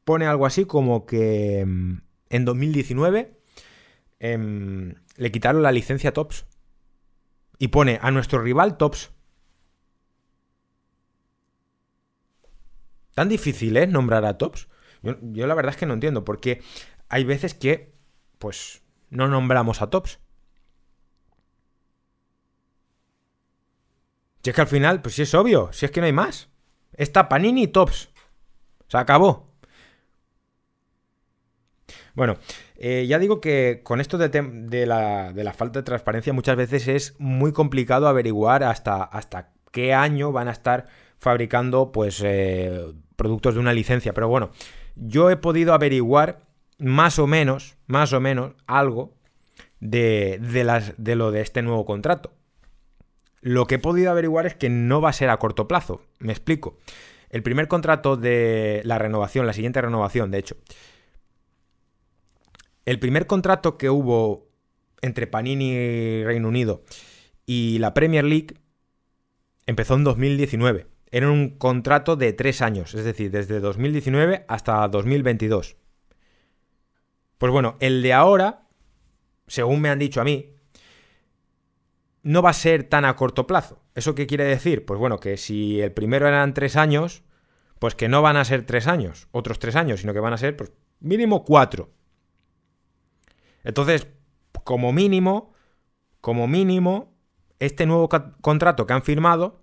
pone 0.03 0.25
algo 0.25 0.45
así 0.45 0.65
como 0.65 1.05
que 1.05 1.63
mm, 1.65 2.01
en 2.29 2.45
2019 2.45 3.37
em, 4.19 4.95
le 5.15 5.31
quitaron 5.31 5.63
la 5.63 5.71
licencia 5.71 6.13
Tops. 6.13 6.45
Y 7.57 7.67
pone 7.67 7.99
a 8.01 8.09
nuestro 8.11 8.41
rival 8.41 8.75
Tops. 8.77 9.11
Tan 13.13 13.29
difícil 13.29 13.77
es 13.77 13.89
nombrar 13.89 14.25
a 14.25 14.37
Tops. 14.37 14.67
Yo, 15.01 15.17
yo, 15.21 15.47
la 15.47 15.55
verdad 15.55 15.71
es 15.71 15.77
que 15.77 15.85
no 15.85 15.93
entiendo, 15.93 16.23
porque 16.23 16.61
hay 17.09 17.23
veces 17.23 17.53
que, 17.53 17.93
pues, 18.37 18.81
no 19.11 19.27
nombramos 19.27 19.81
a 19.81 19.89
tops. 19.89 20.19
Si 24.43 24.49
es 24.49 24.55
que 24.55 24.61
al 24.61 24.67
final, 24.67 25.01
pues 25.01 25.15
sí 25.15 25.21
es 25.21 25.33
obvio, 25.35 25.71
si 25.71 25.85
es 25.85 25.91
que 25.91 25.99
no 25.99 26.07
hay 26.07 26.13
más. 26.13 26.49
Está 26.93 27.29
Panini 27.29 27.67
Tops. 27.67 28.09
Se 28.87 28.97
acabó. 28.97 29.51
Bueno, 32.15 32.37
eh, 32.75 33.05
ya 33.07 33.19
digo 33.19 33.39
que 33.39 33.81
con 33.83 34.01
esto 34.01 34.17
de, 34.17 34.85
la, 34.85 35.53
falta 35.55 35.79
de 35.79 35.83
transparencia 35.83 36.33
muchas 36.33 36.57
veces 36.57 36.87
es 36.87 37.15
muy 37.19 37.53
complicado 37.53 38.07
averiguar 38.07 38.63
hasta, 38.63 39.03
hasta 39.03 39.53
qué 39.71 39.93
año 39.93 40.31
van 40.31 40.47
a 40.47 40.51
estar 40.51 40.87
fabricando 41.21 41.91
pues 41.91 42.19
eh, 42.25 42.93
productos 43.15 43.53
de 43.53 43.59
una 43.59 43.73
licencia. 43.73 44.11
Pero 44.11 44.27
bueno, 44.27 44.49
yo 44.95 45.29
he 45.29 45.37
podido 45.37 45.75
averiguar 45.75 46.47
más 46.79 47.19
o 47.19 47.27
menos, 47.27 47.77
más 47.85 48.11
o 48.11 48.19
menos, 48.19 48.55
algo 48.65 49.13
de, 49.79 50.39
las, 50.65 50.95
de 50.97 51.15
lo 51.15 51.29
de 51.29 51.41
este 51.41 51.61
nuevo 51.61 51.85
contrato. 51.85 52.33
Lo 53.41 53.67
que 53.67 53.75
he 53.75 53.79
podido 53.79 54.09
averiguar 54.09 54.47
es 54.47 54.55
que 54.55 54.69
no 54.69 54.99
va 54.99 55.09
a 55.09 55.13
ser 55.13 55.29
a 55.29 55.37
corto 55.37 55.67
plazo. 55.67 56.01
Me 56.17 56.31
explico. 56.33 56.79
El 57.29 57.43
primer 57.43 57.67
contrato 57.67 58.17
de 58.17 58.81
la 58.83 58.97
renovación, 58.97 59.45
la 59.45 59.53
siguiente 59.53 59.79
renovación, 59.79 60.31
de 60.31 60.39
hecho. 60.39 60.57
El 62.85 62.97
primer 62.97 63.27
contrato 63.27 63.77
que 63.77 63.91
hubo 63.91 64.49
entre 65.03 65.27
Panini 65.27 66.23
Reino 66.23 66.47
Unido 66.47 66.83
y 67.45 67.77
la 67.77 67.93
Premier 67.93 68.23
League 68.23 68.55
empezó 69.67 69.93
en 69.93 70.03
2019. 70.03 70.90
En 71.11 71.25
un 71.25 71.57
contrato 71.57 72.15
de 72.15 72.33
tres 72.33 72.61
años, 72.61 72.93
es 72.93 73.03
decir, 73.03 73.31
desde 73.31 73.59
2019 73.59 74.45
hasta 74.47 74.87
2022. 74.87 75.75
Pues 77.37 77.51
bueno, 77.51 77.75
el 77.79 78.01
de 78.01 78.13
ahora, 78.13 78.67
según 79.47 79.81
me 79.81 79.89
han 79.89 79.99
dicho 79.99 80.21
a 80.21 80.23
mí, 80.23 80.55
no 82.23 82.41
va 82.41 82.51
a 82.51 82.53
ser 82.53 82.83
tan 82.83 83.03
a 83.03 83.15
corto 83.15 83.45
plazo. 83.45 83.81
¿Eso 83.95 84.15
qué 84.15 84.27
quiere 84.27 84.45
decir? 84.45 84.85
Pues 84.85 84.99
bueno, 84.99 85.19
que 85.19 85.37
si 85.37 85.81
el 85.81 85.91
primero 85.91 86.27
eran 86.27 86.53
tres 86.53 86.75
años, 86.75 87.23
pues 87.79 87.95
que 87.95 88.07
no 88.07 88.21
van 88.21 88.37
a 88.37 88.45
ser 88.45 88.65
tres 88.65 88.87
años, 88.87 89.27
otros 89.31 89.59
tres 89.59 89.75
años, 89.75 90.01
sino 90.01 90.13
que 90.13 90.19
van 90.19 90.33
a 90.33 90.37
ser 90.37 90.55
pues, 90.55 90.71
mínimo 90.99 91.43
cuatro. 91.43 91.89
Entonces, 93.63 94.07
como 94.63 94.93
mínimo, 94.93 95.53
como 96.21 96.47
mínimo, 96.47 97.13
este 97.59 97.85
nuevo 97.85 98.07
contrato 98.41 98.85
que 98.85 98.93
han 98.93 99.03
firmado, 99.03 99.60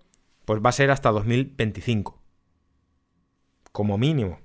pues 0.48 0.64
va 0.64 0.70
a 0.70 0.72
ser 0.72 0.90
hasta 0.90 1.10
2025. 1.10 2.18
Como 3.70 3.98
mínimo. 3.98 4.40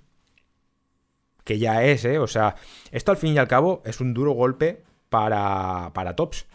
Que 1.45 1.59
ya 1.59 1.85
es, 1.85 2.03
¿eh? 2.03 2.19
O 2.19 2.27
sea, 2.27 2.55
esto 2.91 3.11
al 3.11 3.17
fin 3.17 3.35
y 3.35 3.37
al 3.37 3.47
cabo 3.47 3.81
es 3.85 4.01
un 4.01 4.13
duro 4.13 4.33
golpe 4.33 4.83
para, 5.07 5.91
para 5.93 6.17
Tops. 6.17 6.45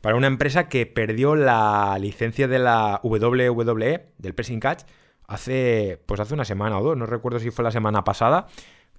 Para 0.00 0.16
una 0.16 0.26
empresa 0.26 0.68
que 0.68 0.86
perdió 0.86 1.36
la 1.36 1.96
licencia 2.00 2.48
de 2.48 2.58
la 2.58 2.98
WWE, 3.04 4.08
del 4.18 4.34
Pressing 4.34 4.58
Catch, 4.58 4.82
hace, 5.28 6.02
pues 6.06 6.18
hace 6.18 6.34
una 6.34 6.44
semana 6.44 6.80
o 6.80 6.82
dos, 6.82 6.96
no 6.96 7.06
recuerdo 7.06 7.38
si 7.38 7.52
fue 7.52 7.62
la 7.62 7.70
semana 7.70 8.02
pasada, 8.02 8.48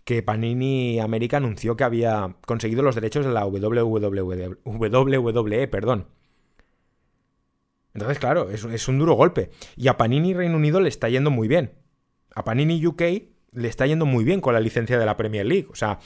que 0.06 0.24
Panini 0.24 1.02
América 1.02 1.36
anunció 1.36 1.76
que 1.76 1.84
había 1.84 2.38
conseguido 2.46 2.82
los 2.82 2.96
derechos 2.96 3.26
de 3.26 3.34
la 3.34 3.46
WWE, 3.46 5.68
perdón. 5.68 6.08
Entonces, 7.98 8.20
claro, 8.20 8.52
es, 8.52 8.88
un 8.88 9.00
duro 9.00 9.16
golpe. 9.16 9.50
Y 9.76 9.88
a 9.88 9.98
Panini 9.98 10.36
Reino 10.36 10.56
Unido 10.56 10.80
le 10.80 10.88
está 10.88 11.10
yendo 11.10 11.32
muy 11.32 11.48
bien. 11.48 11.74
A 12.36 12.44
Panini 12.44 12.86
UK 12.86 13.02
le 13.54 13.68
está 13.68 13.88
yendo 13.88 14.06
muy 14.06 14.24
bien 14.24 14.40
con 14.40 14.54
la 14.54 14.60
licencia 14.60 15.00
de 15.00 15.06
la 15.08 15.18
Premier 15.18 15.48
League. 15.48 15.66
O 15.72 15.76
sea, 15.76 15.98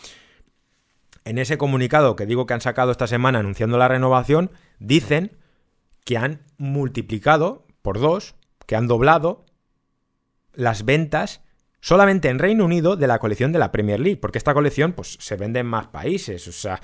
en 1.26 1.38
ese 1.38 1.58
comunicado 1.58 2.16
que 2.16 2.26
digo 2.26 2.46
que 2.46 2.54
han 2.54 2.62
sacado 2.62 2.92
esta 2.92 3.08
semana 3.08 3.40
anunciando 3.40 3.78
la 3.78 3.90
renovación, 3.90 4.52
dicen 4.80 5.38
que 6.06 6.16
han 6.16 6.44
multiplicado 6.58 7.68
por 7.82 8.00
dos, 8.00 8.36
que 8.68 8.78
han 8.78 8.88
doblado 8.88 9.44
las 10.54 10.86
ventas 10.86 11.42
solamente 11.82 12.30
en 12.30 12.40
Reino 12.40 12.64
Unido 12.64 12.96
de 12.96 13.08
la 13.08 13.20
colección 13.20 13.52
de 13.52 13.60
la 13.60 13.74
Premier 13.74 14.00
League, 14.00 14.22
porque 14.22 14.38
esta 14.38 14.54
colección 14.54 14.94
pues 14.94 15.18
se 15.20 15.36
vende 15.36 15.60
en 15.60 15.68
más 15.68 15.88
países, 15.88 16.48
o 16.48 16.54
sea, 16.54 16.80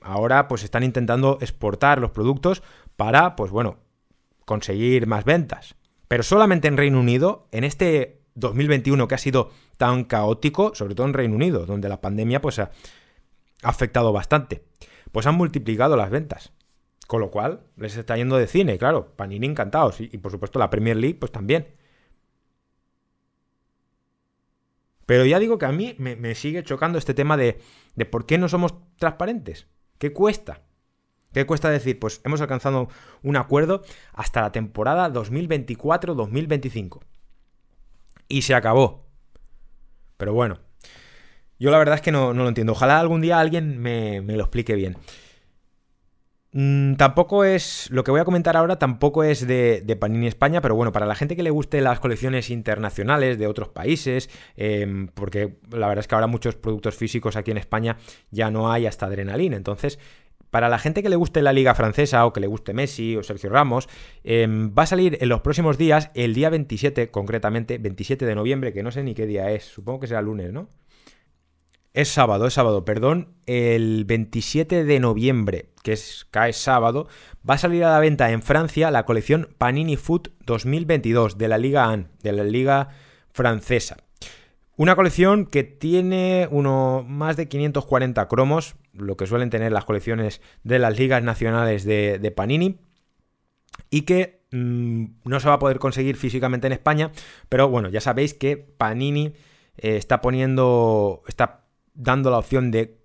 ahora 0.00 0.46
pues 0.46 0.62
están 0.62 0.84
intentando 0.84 1.38
exportar 1.40 1.98
los 1.98 2.12
productos 2.12 2.62
para 2.94 3.34
pues 3.34 3.50
bueno, 3.50 3.87
conseguir 4.48 5.06
más 5.06 5.24
ventas. 5.24 5.76
Pero 6.08 6.24
solamente 6.24 6.66
en 6.66 6.76
Reino 6.76 6.98
Unido, 6.98 7.46
en 7.52 7.62
este 7.62 8.22
2021 8.34 9.06
que 9.06 9.14
ha 9.14 9.18
sido 9.18 9.50
tan 9.76 10.04
caótico, 10.04 10.74
sobre 10.74 10.96
todo 10.96 11.06
en 11.06 11.14
Reino 11.14 11.36
Unido, 11.36 11.66
donde 11.66 11.88
la 11.88 12.00
pandemia 12.00 12.40
pues 12.40 12.58
ha 12.58 12.72
afectado 13.62 14.12
bastante, 14.12 14.64
pues 15.12 15.26
han 15.26 15.36
multiplicado 15.36 15.96
las 15.96 16.10
ventas. 16.10 16.52
Con 17.06 17.20
lo 17.20 17.30
cual, 17.30 17.60
les 17.76 17.96
está 17.96 18.16
yendo 18.16 18.36
de 18.36 18.46
cine, 18.46 18.76
claro, 18.78 19.14
Panini 19.16 19.46
encantados. 19.46 20.00
y 20.00 20.18
por 20.18 20.32
supuesto 20.32 20.58
la 20.58 20.70
Premier 20.70 20.96
League, 20.96 21.18
pues 21.18 21.30
también. 21.30 21.68
Pero 25.08 25.24
ya 25.24 25.38
digo 25.38 25.56
que 25.56 25.64
a 25.64 25.72
mí 25.72 25.94
me, 25.98 26.34
sigue 26.34 26.62
chocando 26.64 26.98
este 26.98 27.14
tema 27.14 27.38
de, 27.38 27.58
de 27.94 28.04
por 28.04 28.26
qué 28.26 28.36
no 28.36 28.46
somos 28.46 28.74
transparentes. 28.98 29.66
¿Qué 29.96 30.12
cuesta? 30.12 30.67
¿Qué 31.32 31.46
cuesta 31.46 31.70
decir? 31.70 31.98
Pues 31.98 32.20
hemos 32.24 32.40
alcanzado 32.40 32.88
un 33.22 33.36
acuerdo 33.36 33.82
hasta 34.12 34.40
la 34.40 34.52
temporada 34.52 35.12
2024-2025. 35.12 37.00
Y 38.28 38.42
se 38.42 38.54
acabó. 38.54 39.06
Pero 40.16 40.34
bueno, 40.34 40.58
yo 41.58 41.70
la 41.70 41.78
verdad 41.78 41.96
es 41.96 42.00
que 42.00 42.12
no, 42.12 42.32
lo 42.32 42.48
entiendo. 42.48 42.72
Ojalá 42.72 43.00
algún 43.00 43.20
día 43.20 43.40
alguien 43.40 43.78
me, 43.78 44.20
me 44.20 44.36
lo 44.36 44.44
explique 44.44 44.74
bien. 44.74 44.96
Mm, 46.52 46.94
tampoco 46.94 47.44
es. 47.44 47.90
Lo 47.90 48.04
que 48.04 48.10
voy 48.10 48.20
a 48.20 48.24
comentar 48.24 48.56
ahora 48.56 48.78
tampoco 48.78 49.22
es 49.22 49.46
de, 49.46 49.96
Panini 50.00 50.26
España, 50.26 50.60
pero 50.60 50.74
bueno, 50.74 50.92
para 50.92 51.06
la 51.06 51.14
gente 51.14 51.36
que 51.36 51.42
le 51.42 51.50
guste 51.50 51.80
las 51.80 52.00
colecciones 52.00 52.50
internacionales 52.50 53.38
de 53.38 53.46
otros 53.46 53.68
países, 53.68 54.30
em, 54.56 55.08
porque 55.08 55.58
la 55.70 55.88
verdad 55.88 56.00
es 56.00 56.08
que 56.08 56.14
ahora 56.14 56.26
muchos 56.26 56.56
productos 56.56 56.96
físicos 56.96 57.36
aquí 57.36 57.50
en 57.50 57.58
España 57.58 57.98
ya 58.30 58.50
no 58.50 58.72
hay 58.72 58.86
hasta 58.86 59.06
adrenalina. 59.06 59.56
Entonces, 59.56 59.98
para 60.50 60.68
la 60.68 60.78
gente 60.78 61.02
que 61.02 61.08
le 61.08 61.16
guste 61.16 61.42
la 61.42 61.52
liga 61.52 61.74
francesa 61.74 62.24
o 62.26 62.32
que 62.32 62.40
le 62.40 62.46
guste 62.46 62.74
Messi 62.74 63.16
o 63.16 63.22
Sergio 63.22 63.50
Ramos, 63.50 63.88
em, 64.24 64.72
va 64.76 64.84
a 64.84 64.86
salir 64.86 65.18
en 65.20 65.28
los 65.28 65.40
próximos 65.40 65.78
días, 65.78 66.10
el 66.14 66.34
día 66.34 66.50
27, 66.50 67.10
concretamente, 67.10 67.78
27 67.78 68.26
de 68.26 68.34
noviembre, 68.34 68.72
que 68.72 68.82
no 68.82 68.90
sé 68.90 69.02
ni 69.02 69.14
qué 69.14 69.26
día 69.26 69.50
es, 69.50 69.64
supongo 69.64 70.00
que 70.00 70.06
será 70.06 70.22
lunes, 70.22 70.52
¿no? 70.52 70.68
Es 71.94 72.08
sábado, 72.08 72.46
es 72.46 72.54
sábado, 72.54 72.84
perdón. 72.84 73.34
El 73.46 74.04
27 74.04 74.84
de 74.84 75.00
noviembre, 75.00 75.70
que 75.82 75.94
es, 75.94 76.26
cae 76.30 76.52
sábado, 76.52 77.08
va 77.48 77.54
a 77.54 77.58
salir 77.58 77.82
a 77.82 77.92
la 77.92 77.98
venta 77.98 78.30
en 78.30 78.42
Francia 78.42 78.90
la 78.90 79.04
colección 79.04 79.48
Panini 79.58 79.96
Foot 79.96 80.28
2022 80.44 81.38
de 81.38 81.48
la 81.48 81.58
Liga 81.58 81.86
AN, 81.86 82.10
de 82.22 82.32
la 82.32 82.44
Liga 82.44 82.90
Francesa. 83.32 83.96
Una 84.78 84.94
colección 84.94 85.44
que 85.44 85.64
tiene 85.64 86.46
uno, 86.52 87.04
más 87.04 87.36
de 87.36 87.48
540 87.48 88.28
cromos, 88.28 88.76
lo 88.92 89.16
que 89.16 89.26
suelen 89.26 89.50
tener 89.50 89.72
las 89.72 89.84
colecciones 89.84 90.40
de 90.62 90.78
las 90.78 90.96
ligas 90.96 91.20
nacionales 91.20 91.84
de, 91.84 92.32
Panini, 92.36 92.78
y 93.90 94.02
que 94.02 94.44
mm, 94.52 95.04
no 95.24 95.40
se 95.40 95.48
va 95.48 95.54
a 95.54 95.58
poder 95.58 95.80
conseguir 95.80 96.14
físicamente 96.14 96.68
en 96.68 96.74
España, 96.74 97.10
pero 97.48 97.68
bueno, 97.68 97.88
ya 97.88 98.00
sabéis 98.00 98.34
que 98.34 98.56
Panini 98.56 99.34
eh, 99.78 99.96
está 99.96 100.20
poniendo, 100.20 101.22
está 101.26 101.64
dando 101.94 102.30
la 102.30 102.38
opción 102.38 102.70
de 102.70 103.00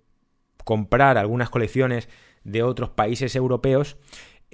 comprar 0.62 1.18
algunas 1.18 1.50
colecciones 1.50 2.08
de 2.44 2.62
otros 2.62 2.90
países 2.90 3.34
europeos, 3.34 3.96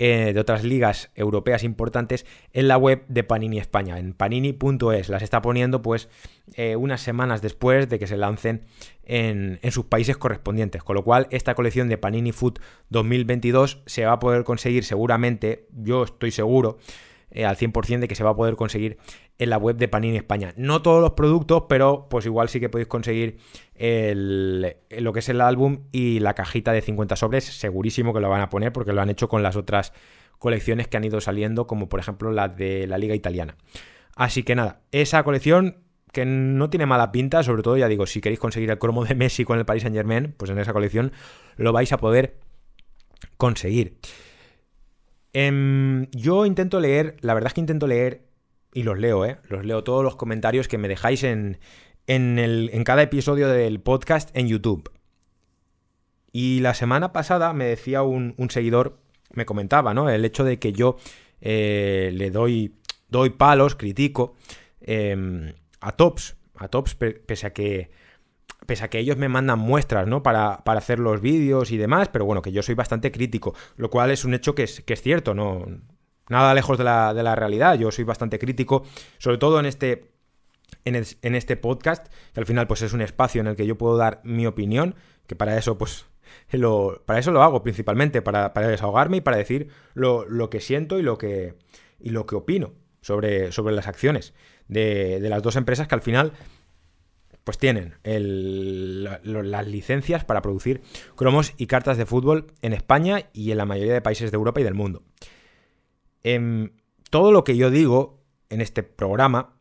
eh, 0.02 0.32
de 0.32 0.40
otras 0.40 0.64
ligas 0.64 1.10
europeas 1.14 1.62
importantes, 1.62 2.24
en 2.54 2.68
la 2.68 2.78
web 2.78 3.04
de 3.08 3.22
Panini 3.22 3.58
España, 3.58 3.98
en 3.98 4.14
panini.es. 4.14 5.10
Las 5.10 5.22
está 5.22 5.42
poniendo 5.42 5.82
pues 5.82 6.08
eh, 6.54 6.74
unas 6.74 7.02
semanas 7.02 7.42
después 7.42 7.86
de 7.90 7.98
que 7.98 8.06
se 8.06 8.16
lancen 8.16 8.62
en, 9.04 9.58
en, 9.60 9.72
sus 9.72 9.84
países 9.84 10.16
correspondientes. 10.16 10.82
Con 10.82 10.96
lo 10.96 11.04
cual, 11.04 11.26
esta 11.30 11.54
colección 11.54 11.90
de 11.90 11.98
Panini 11.98 12.32
Food 12.32 12.60
2022 12.88 13.82
se 13.84 14.06
va 14.06 14.12
a 14.12 14.18
poder 14.20 14.42
conseguir 14.44 14.84
seguramente, 14.84 15.66
yo 15.70 16.04
estoy 16.04 16.30
seguro, 16.30 16.78
eh, 17.30 17.44
al 17.44 17.56
100% 17.56 18.00
de 18.00 18.08
que 18.08 18.14
se 18.14 18.24
va 18.24 18.30
a 18.30 18.36
poder 18.36 18.56
conseguir 18.56 18.98
en 19.38 19.50
la 19.50 19.58
web 19.58 19.76
de 19.76 19.88
Panini 19.88 20.16
España. 20.16 20.52
No 20.56 20.82
todos 20.82 21.00
los 21.00 21.12
productos, 21.12 21.64
pero 21.68 22.08
pues 22.10 22.26
igual 22.26 22.48
sí 22.48 22.60
que 22.60 22.68
podéis 22.68 22.88
conseguir 22.88 23.38
lo 23.78 25.12
que 25.12 25.18
es 25.18 25.28
el 25.28 25.40
álbum 25.40 25.84
y 25.92 26.20
la 26.20 26.34
cajita 26.34 26.72
de 26.72 26.82
50 26.82 27.16
sobres. 27.16 27.44
Segurísimo 27.44 28.12
que 28.12 28.20
lo 28.20 28.28
van 28.28 28.42
a 28.42 28.48
poner 28.48 28.72
porque 28.72 28.92
lo 28.92 29.00
han 29.00 29.10
hecho 29.10 29.28
con 29.28 29.42
las 29.42 29.56
otras 29.56 29.92
colecciones 30.38 30.88
que 30.88 30.96
han 30.96 31.04
ido 31.04 31.20
saliendo, 31.20 31.66
como 31.66 31.88
por 31.88 32.00
ejemplo 32.00 32.32
la 32.32 32.48
de 32.48 32.86
la 32.86 32.98
Liga 32.98 33.14
Italiana. 33.14 33.56
Así 34.16 34.42
que 34.42 34.54
nada, 34.54 34.80
esa 34.90 35.22
colección 35.22 35.84
que 36.12 36.24
no 36.24 36.70
tiene 36.70 36.86
mala 36.86 37.12
pinta, 37.12 37.42
sobre 37.42 37.62
todo 37.62 37.76
ya 37.76 37.88
digo, 37.88 38.06
si 38.06 38.20
queréis 38.20 38.40
conseguir 38.40 38.70
el 38.70 38.78
cromo 38.78 39.04
de 39.04 39.14
Messi 39.14 39.44
con 39.44 39.58
el 39.58 39.64
Paris 39.64 39.82
Saint 39.82 39.96
Germain, 39.96 40.34
pues 40.36 40.50
en 40.50 40.58
esa 40.58 40.72
colección 40.72 41.12
lo 41.56 41.72
vais 41.72 41.92
a 41.92 41.98
poder 41.98 42.36
conseguir. 43.36 43.98
Em, 45.32 46.06
yo 46.10 46.46
intento 46.46 46.80
leer, 46.80 47.16
la 47.20 47.34
verdad 47.34 47.48
es 47.48 47.54
que 47.54 47.60
intento 47.60 47.86
leer, 47.86 48.26
y 48.72 48.82
los 48.82 48.98
leo, 48.98 49.24
¿eh? 49.24 49.38
Los 49.48 49.64
leo 49.64 49.84
todos 49.84 50.04
los 50.04 50.16
comentarios 50.16 50.68
que 50.68 50.78
me 50.78 50.88
dejáis 50.88 51.24
en, 51.24 51.58
en, 52.06 52.38
el, 52.38 52.70
en 52.72 52.84
cada 52.84 53.02
episodio 53.02 53.48
del 53.48 53.80
podcast 53.80 54.30
en 54.36 54.48
YouTube. 54.48 54.90
Y 56.32 56.60
la 56.60 56.74
semana 56.74 57.12
pasada 57.12 57.52
me 57.52 57.64
decía 57.64 58.02
un, 58.02 58.34
seguidor, 58.50 58.98
me 59.32 59.46
comentaba, 59.46 59.94
¿no? 59.94 60.08
El 60.08 60.24
hecho 60.24 60.44
de 60.44 60.58
que 60.58 60.72
yo 60.72 60.96
eh, 61.40 62.10
le 62.14 62.30
doy, 62.30 62.76
doy 63.08 63.30
palos, 63.30 63.74
critico 63.74 64.34
em, 64.80 65.52
a 65.80 65.92
Tops, 65.92 66.36
a 66.56 66.68
Tops, 66.68 66.94
pese 66.94 67.46
a 67.46 67.52
que 67.52 67.90
pese 68.66 68.84
a 68.84 68.88
que 68.88 68.98
ellos 68.98 69.16
me 69.16 69.28
mandan 69.28 69.58
muestras, 69.58 70.06
¿no? 70.06 70.22
Para, 70.22 70.62
hacer 70.64 70.98
los 70.98 71.20
vídeos 71.20 71.70
y 71.70 71.76
demás, 71.76 72.08
pero 72.08 72.24
bueno, 72.24 72.42
que 72.42 72.52
yo 72.52 72.62
soy 72.62 72.74
bastante 72.74 73.10
crítico, 73.10 73.54
lo 73.76 73.90
cual 73.90 74.10
es 74.10 74.24
un 74.24 74.34
hecho 74.34 74.54
que 74.54 74.64
es, 74.64 74.80
que 74.80 74.94
es 74.94 75.02
cierto, 75.02 75.34
¿no? 75.34 75.66
Nada 76.28 76.54
lejos 76.54 76.78
de 76.78 76.84
la, 76.84 77.12
de 77.12 77.22
la, 77.22 77.34
realidad, 77.34 77.76
yo 77.76 77.90
soy 77.90 78.04
bastante 78.04 78.38
crítico, 78.38 78.84
sobre 79.18 79.38
todo 79.38 79.58
en 79.58 79.66
este, 79.66 80.12
en, 80.84 81.34
este 81.34 81.56
podcast, 81.56 82.06
que 82.32 82.40
al 82.40 82.46
final 82.46 82.66
pues 82.66 82.82
es 82.82 82.92
un 82.92 83.00
espacio 83.00 83.40
en 83.40 83.48
el 83.48 83.56
que 83.56 83.66
yo 83.66 83.76
puedo 83.76 83.96
dar 83.96 84.20
mi 84.22 84.46
opinión, 84.46 84.94
que 85.26 85.34
para 85.34 85.56
eso 85.56 85.76
pues 85.76 86.06
lo, 86.52 87.02
para 87.06 87.18
eso 87.18 87.32
lo 87.32 87.42
hago 87.42 87.62
principalmente, 87.62 88.22
para, 88.22 88.50
desahogarme 88.50 89.18
y 89.18 89.20
para 89.20 89.36
decir 89.36 89.68
lo, 89.94 90.50
que 90.50 90.60
siento 90.60 90.98
y 90.98 91.02
lo 91.02 91.18
que, 91.18 91.54
y 91.98 92.10
lo 92.10 92.26
que 92.26 92.36
opino 92.36 92.72
sobre, 93.00 93.50
sobre 93.50 93.74
las 93.74 93.88
acciones 93.88 94.34
de, 94.68 95.18
de 95.20 95.28
las 95.28 95.42
dos 95.42 95.56
empresas 95.56 95.88
que 95.88 95.94
al 95.94 96.02
final 96.02 96.32
pues 97.50 97.58
tienen 97.58 97.94
las 98.04 99.66
licencias 99.66 100.24
para 100.24 100.40
producir 100.40 100.82
cromos 101.16 101.52
y 101.56 101.66
cartas 101.66 101.96
de 101.98 102.06
fútbol 102.06 102.46
en 102.62 102.72
España 102.72 103.24
y 103.32 103.50
en 103.50 103.58
la 103.58 103.64
mayoría 103.64 103.92
de 103.92 104.00
países 104.00 104.30
de 104.30 104.36
Europa 104.36 104.60
y 104.60 104.62
del 104.62 104.74
mundo. 104.74 105.02
Em, 106.22 106.70
todo 107.10 107.32
lo 107.32 107.42
que 107.42 107.56
yo 107.56 107.72
digo 107.72 108.22
en 108.50 108.60
este 108.60 108.84
programa 108.84 109.56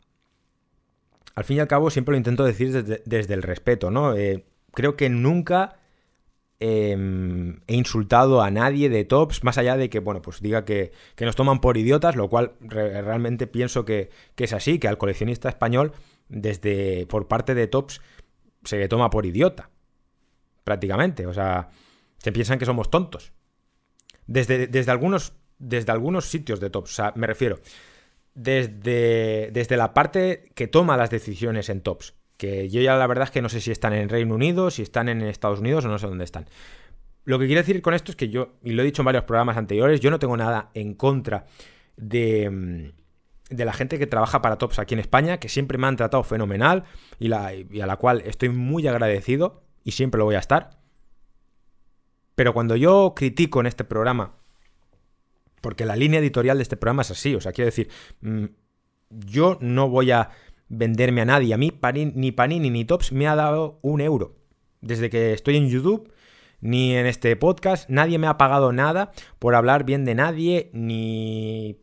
al 1.33 1.45
fin 1.45 1.57
y 1.57 1.61
al 1.61 1.67
cabo 1.67 1.89
siempre 1.89 2.11
lo 2.11 2.17
intento 2.19 2.43
decir 2.43 2.71
desde, 2.71 3.33
el 3.33 3.41
respeto, 3.41 3.89
¿no? 3.89 4.13
Eh, 4.13 4.45
creo 4.71 4.95
que 4.95 5.09
nunca 5.09 5.79
em, 6.59 7.61
he 7.65 7.73
insultado 7.73 8.43
a 8.43 8.51
nadie 8.51 8.89
de 8.89 9.03
tops, 9.03 9.43
más 9.43 9.57
allá 9.57 9.77
de 9.77 9.89
que, 9.89 9.97
bueno, 9.97 10.21
pues 10.21 10.43
diga 10.43 10.63
que, 10.63 10.91
nos 11.19 11.35
toman 11.35 11.59
por 11.59 11.75
idiotas, 11.77 12.15
lo 12.15 12.29
cual 12.29 12.51
realmente 12.59 13.47
pienso 13.47 13.83
que, 13.83 14.11
que, 14.35 14.43
es 14.43 14.53
así, 14.53 14.77
que 14.77 14.87
al 14.87 14.99
coleccionista 14.99 15.49
español, 15.49 15.93
desde 16.29 17.05
por 17.07 17.27
parte 17.27 17.55
de 17.55 17.67
tops, 17.67 18.01
se 18.63 18.77
le 18.77 18.87
toma 18.87 19.09
por 19.09 19.25
idiota, 19.25 19.69
prácticamente, 20.63 21.25
o 21.25 21.33
sea, 21.33 21.69
se 22.17 22.31
piensan 22.31 22.59
que 22.59 22.65
somos 22.65 22.89
tontos. 22.89 23.33
Desde, 24.27 24.67
desde, 24.67 24.91
algunos, 24.91 25.33
desde 25.57 25.91
algunos 25.91 26.25
sitios 26.25 26.59
de 26.59 26.69
tops, 26.69 26.91
o 26.91 26.93
sea, 26.93 27.13
me 27.15 27.27
refiero, 27.27 27.59
desde, 28.35 29.49
desde 29.51 29.77
la 29.77 29.93
parte 29.93 30.51
que 30.55 30.67
toma 30.67 30.97
las 30.97 31.09
decisiones 31.09 31.69
en 31.69 31.81
tops. 31.81 32.15
Que 32.37 32.69
yo 32.69 32.79
ya 32.79 32.95
la 32.95 33.07
verdad 33.07 33.25
es 33.25 33.31
que 33.31 33.41
no 33.41 33.49
sé 33.49 33.59
si 33.59 33.71
están 33.71 33.91
en 33.91 34.07
Reino 34.07 34.33
Unido, 34.33 34.71
si 34.71 34.81
están 34.81 35.09
en 35.09 35.21
Estados 35.23 35.59
Unidos 35.59 35.83
o 35.83 35.89
no 35.89 35.99
sé 35.99 36.07
dónde 36.07 36.23
están. 36.23 36.45
Lo 37.25 37.37
que 37.37 37.47
quiero 37.47 37.61
decir 37.61 37.81
con 37.81 37.93
esto 37.93 38.11
es 38.11 38.15
que 38.15 38.29
yo, 38.29 38.53
y 38.63 38.71
lo 38.71 38.81
he 38.81 38.85
dicho 38.85 39.01
en 39.01 39.07
varios 39.07 39.25
programas 39.25 39.57
anteriores, 39.57 39.99
yo 39.99 40.09
no 40.09 40.19
tengo 40.19 40.37
nada 40.37 40.69
en 40.73 40.93
contra 40.93 41.45
de, 41.97 42.49
mm, 42.49 42.98
de 43.49 43.65
la 43.65 43.73
gente 43.73 43.99
que 43.99 44.07
trabaja 44.07 44.41
para 44.41 44.57
Tops 44.57 44.79
aquí 44.79 44.93
en 44.93 44.99
España, 44.99 45.39
que 45.39 45.49
siempre 45.49 45.77
me 45.77 45.87
han 45.87 45.95
tratado 45.95 46.23
fenomenal 46.23 46.83
y, 47.19 47.27
la, 47.27 47.47
a 47.47 47.85
la 47.85 47.95
cual 47.97 48.21
estoy 48.25 48.49
muy 48.49 48.87
agradecido 48.87 49.63
y 49.83 49.91
siempre 49.91 50.19
lo 50.19 50.25
voy 50.25 50.35
a 50.35 50.39
estar. 50.39 50.79
Pero 52.35 52.53
cuando 52.53 52.75
yo 52.75 53.13
critico 53.15 53.59
en 53.59 53.65
este 53.65 53.83
programa 53.83 54.39
porque 55.61 55.85
la 55.85 55.95
línea 55.95 56.19
editorial 56.19 56.57
de 56.57 56.63
este 56.63 56.77
programa 56.77 57.01
es 57.01 57.11
así. 57.11 57.35
O 57.35 57.41
sea, 57.41 57.51
quiero 57.51 57.67
decir, 57.67 57.89
mm, 58.21 58.45
yo 59.09 59.57
no 59.61 59.89
voy 59.89 60.11
a 60.11 60.29
venderme 60.67 61.21
a 61.21 61.25
nadie. 61.25 61.53
A 61.53 61.57
mí 61.57 61.71
ni 62.15 62.31
Panini 62.31 62.69
ni 62.69 62.85
Tops 62.85 63.11
me 63.11 63.27
ha 63.27 63.35
dado 63.35 63.79
un 63.81 64.01
euro. 64.01 64.37
Desde 64.81 65.09
que 65.09 65.33
estoy 65.33 65.57
en 65.57 65.69
YouTube, 65.69 66.11
ni 66.61 66.95
en 66.95 67.05
este 67.05 67.35
podcast, 67.35 67.89
nadie 67.89 68.17
me 68.17 68.27
ha 68.27 68.37
pagado 68.37 68.71
nada 68.71 69.11
por 69.39 69.55
hablar 69.55 69.83
bien 69.83 70.05
de 70.05 70.15
nadie, 70.15 70.69
ni 70.73 71.79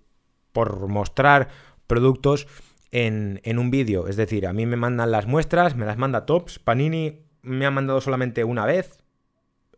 por 0.57 0.89
mostrar 0.89 1.49
productos 1.87 2.49
en, 2.91 3.43
en 3.45 3.59
un 3.59 3.71
vídeo. 3.71 4.09
Es 4.09 4.17
decir, 4.17 4.47
a 4.47 4.55
mí 4.55 4.65
me 4.65 4.77
mandan 4.77 5.11
las 5.11 5.27
muestras, 5.27 5.77
me 5.77 5.85
las 5.85 5.99
manda 5.99 6.25
Tops. 6.25 6.59
Panini 6.59 7.27
me 7.43 7.67
ha 7.67 7.71
mandado 7.71 8.01
solamente 8.01 8.43
una 8.43 8.65
vez, 8.65 9.05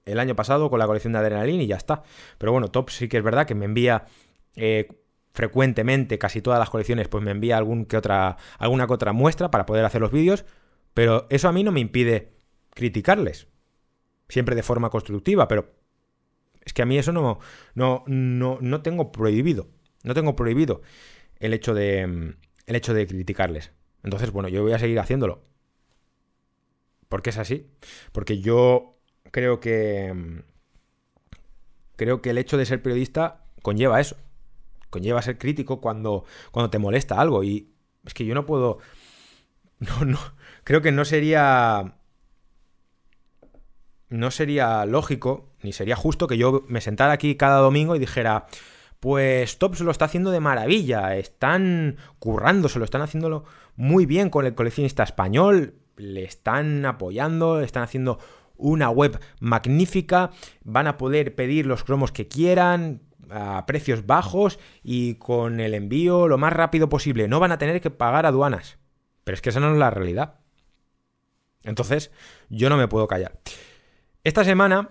el 0.05 0.21
año 0.21 0.37
pasado 0.37 0.71
con 0.71 0.79
la 0.79 0.87
colección 0.87 1.15
de 1.15 1.19
Adrenaline 1.19 1.63
y 1.63 1.67
ya 1.67 1.75
está. 1.75 2.05
Pero 2.39 2.53
bueno, 2.53 2.69
Top 2.69 2.91
sí 2.91 3.09
que 3.09 3.17
es 3.17 3.25
verdad 3.25 3.45
que 3.45 3.57
me 3.57 3.65
envía 3.65 4.05
eh, 4.55 4.87
frecuentemente, 5.33 6.17
casi 6.17 6.43
todas 6.43 6.61
las 6.61 6.71
colecciones, 6.71 7.09
pues 7.09 7.25
me 7.25 7.33
envía 7.33 7.59
algún 7.59 7.85
que 7.85 7.97
otra, 7.97 8.37
alguna 8.61 8.87
que 8.87 8.93
otra 8.93 9.13
muestra 9.13 9.51
para 9.51 9.67
poder 9.67 9.85
hacer 9.85 10.01
los 10.01 10.13
vídeos. 10.13 10.45
Pero 10.95 11.27
eso 11.29 11.49
a 11.49 11.53
mí 11.53 11.65
no 11.65 11.73
me 11.73 11.81
impide 11.81 12.35
criticarles. 12.71 13.49
Siempre 14.29 14.55
de 14.55 14.63
forma 14.63 14.91
constructiva, 14.91 15.49
pero 15.49 15.75
es 16.65 16.73
que 16.73 16.83
a 16.83 16.87
mí 16.87 16.99
eso 16.99 17.11
no, 17.11 17.41
no, 17.75 18.05
no, 18.07 18.59
no 18.61 18.81
tengo 18.81 19.11
prohibido. 19.11 19.67
No 20.09 20.15
tengo 20.15 20.35
prohibido 20.35 20.81
el 21.39 21.53
hecho 21.53 21.75
de, 21.75 22.35
el 22.65 22.77
hecho 22.77 22.95
de 22.95 23.07
criticarles. 23.07 23.73
Entonces, 24.03 24.31
bueno, 24.31 24.49
yo 24.49 24.63
voy 24.63 24.73
a 24.73 24.79
seguir 24.79 24.99
haciéndolo. 24.99 25.43
Porque 27.11 27.29
es 27.29 27.37
así. 27.37 27.67
Porque 28.11 28.41
yo 28.41 28.97
creo 29.33 29.61
que. 29.61 30.43
Creo 31.97 32.23
que 32.23 32.31
el 32.31 32.39
hecho 32.39 32.57
de 32.57 32.65
ser 32.65 32.83
periodista 32.83 33.45
conlleva 33.61 34.01
eso. 34.01 34.17
Conlleva 34.89 35.21
ser 35.21 35.37
crítico 35.37 35.83
cuando, 35.83 36.25
cuando 36.53 36.71
te 36.71 36.79
molesta 36.79 37.21
algo. 37.21 37.45
Y 37.45 37.75
es 38.07 38.15
que 38.15 38.25
yo 38.25 38.35
no 38.35 38.47
puedo. 38.47 38.79
No, 39.81 40.07
no. 40.07 40.19
Creo 40.65 40.81
que 40.81 40.91
no 40.91 41.05
sería. 41.05 41.99
No 44.09 44.31
sería 44.31 44.87
lógico, 44.87 45.53
ni 45.63 45.73
sería 45.75 45.97
justo 45.97 46.27
que 46.27 46.39
yo 46.39 46.65
me 46.67 46.81
sentara 46.81 47.13
aquí 47.13 47.37
cada 47.37 47.59
domingo 47.59 47.95
y 47.95 47.99
dijera. 47.99 48.47
Pues 49.01 49.59
Top 49.59 49.77
se 49.77 49.85
lo 49.85 49.91
está 49.91 50.07
haciendo 50.07 50.31
de 50.31 50.41
maravilla. 50.41 51.17
Están 51.17 51.97
currando, 52.19 52.69
se 52.69 52.79
lo 52.79 52.85
están 52.85 53.03
haciéndolo 53.03 53.45
muy 53.77 54.07
bien 54.07 54.31
con 54.31 54.47
el 54.47 54.55
coleccionista 54.55 55.03
español. 55.03 55.75
Le 55.97 56.25
están 56.25 56.85
apoyando, 56.87 57.61
le 57.61 57.65
están 57.67 57.83
haciendo 57.83 58.19
una 58.57 58.91
web 58.91 59.21
magnífica, 59.41 60.31
van 60.65 60.89
a 60.89 60.97
poder 60.97 61.35
pedir 61.35 61.67
los 61.67 61.85
cromos 61.85 62.13
que 62.13 62.29
quieran 62.29 63.03
a 63.31 63.67
precios 63.67 64.07
bajos 64.07 64.59
y 64.83 65.15
con 65.15 65.61
el 65.61 65.75
envío 65.75 66.29
lo 66.29 66.39
más 66.39 66.53
rápido 66.53 66.89
posible. 66.89 67.29
No 67.29 67.41
van 67.41 67.53
a 67.53 67.59
tener 67.59 67.81
que 67.81 67.91
pagar 67.91 68.27
aduanas. 68.27 68.79
Pero 69.25 69.35
es 69.35 69.43
que 69.43 69.51
esa 69.51 69.61
no 69.61 69.73
es 69.73 69.79
la 69.79 69.91
realidad. 69.91 70.41
Entonces, 71.63 72.11
yo 72.49 72.69
no 72.69 72.77
me 72.77 72.89
puedo 72.89 73.07
callar. 73.07 73.39
Esta 74.25 74.45
semana 74.45 74.91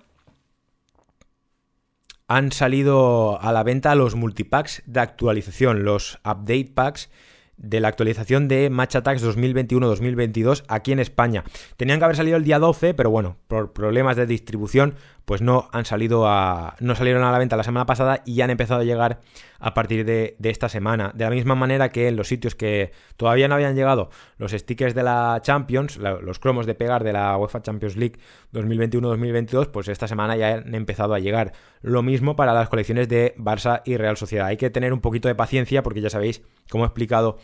han 2.28 2.52
salido 2.52 3.42
a 3.42 3.52
la 3.52 3.64
venta 3.64 3.96
los 3.96 4.16
multipacks 4.16 4.84
de 4.86 5.00
actualización, 5.00 5.86
los 5.86 6.20
update 6.26 6.72
packs 6.74 7.10
de 7.58 7.80
la 7.80 7.88
actualización 7.88 8.48
de 8.48 8.70
Match 8.70 8.96
Attacks 8.96 9.24
2021-2022 9.24 10.64
aquí 10.68 10.92
en 10.92 11.00
España. 11.00 11.44
Tenían 11.76 12.00
que 12.00 12.06
haber 12.06 12.18
salido 12.18 12.38
el 12.38 12.44
día 12.44 12.60
12, 12.60 12.94
pero 12.94 13.10
bueno, 13.10 13.38
por 13.48 13.74
problemas 13.74 14.16
de 14.16 14.28
distribución, 14.28 14.96
pues 15.28 15.42
no 15.42 15.68
han 15.74 15.84
salido 15.84 16.26
a. 16.26 16.78
no 16.80 16.96
salieron 16.96 17.22
a 17.22 17.34
la 17.34 17.38
venta 17.38 17.58
la 17.58 17.64
semana 17.66 17.86
pasada 17.86 18.24
y 18.26 18.36
ya 18.36 18.46
han 18.46 18.50
empezado 18.50 18.80
a 18.80 18.86
llegar 18.86 19.20
a 19.60 19.74
partir 19.74 20.06
de, 20.06 20.38
esta 20.42 20.70
semana. 20.70 21.12
De 21.16 21.26
la 21.26 21.30
misma 21.32 21.54
manera 21.54 21.90
que 21.90 22.08
en 22.08 22.16
los 22.16 22.30
sitios 22.30 22.56
que 22.56 22.94
todavía 23.18 23.50
no 23.50 23.56
habían 23.56 23.76
llegado 23.76 24.10
los 24.38 24.54
stickers 24.54 24.96
de 24.96 25.04
la 25.04 25.38
Champions, 25.42 25.98
los 25.98 26.40
cromos 26.40 26.66
de 26.66 26.76
pegar 26.76 27.04
de 27.04 27.12
la 27.12 27.38
UEFA 27.38 27.62
Champions 27.62 27.98
League 27.98 28.18
2021-2022, 28.54 29.68
pues 29.68 29.90
esta 29.90 30.08
semana 30.08 30.38
ya 30.38 30.54
han 30.54 30.74
empezado 30.74 31.14
a 31.14 31.20
llegar. 31.20 31.52
Lo 31.82 32.04
mismo 32.04 32.38
para 32.38 32.54
las 32.54 32.70
colecciones 32.70 33.10
de 33.10 33.36
Barça 33.38 33.82
y 33.84 33.98
Real 33.98 34.16
Sociedad. 34.16 34.48
Hay 34.48 34.56
que 34.56 34.70
tener 34.70 34.94
un 34.94 35.02
poquito 35.02 35.28
de 35.28 35.36
paciencia 35.36 35.84
porque 35.84 36.00
ya 36.00 36.10
sabéis, 36.10 36.42
como 36.70 36.86
he 36.86 36.88
explicado 36.88 37.38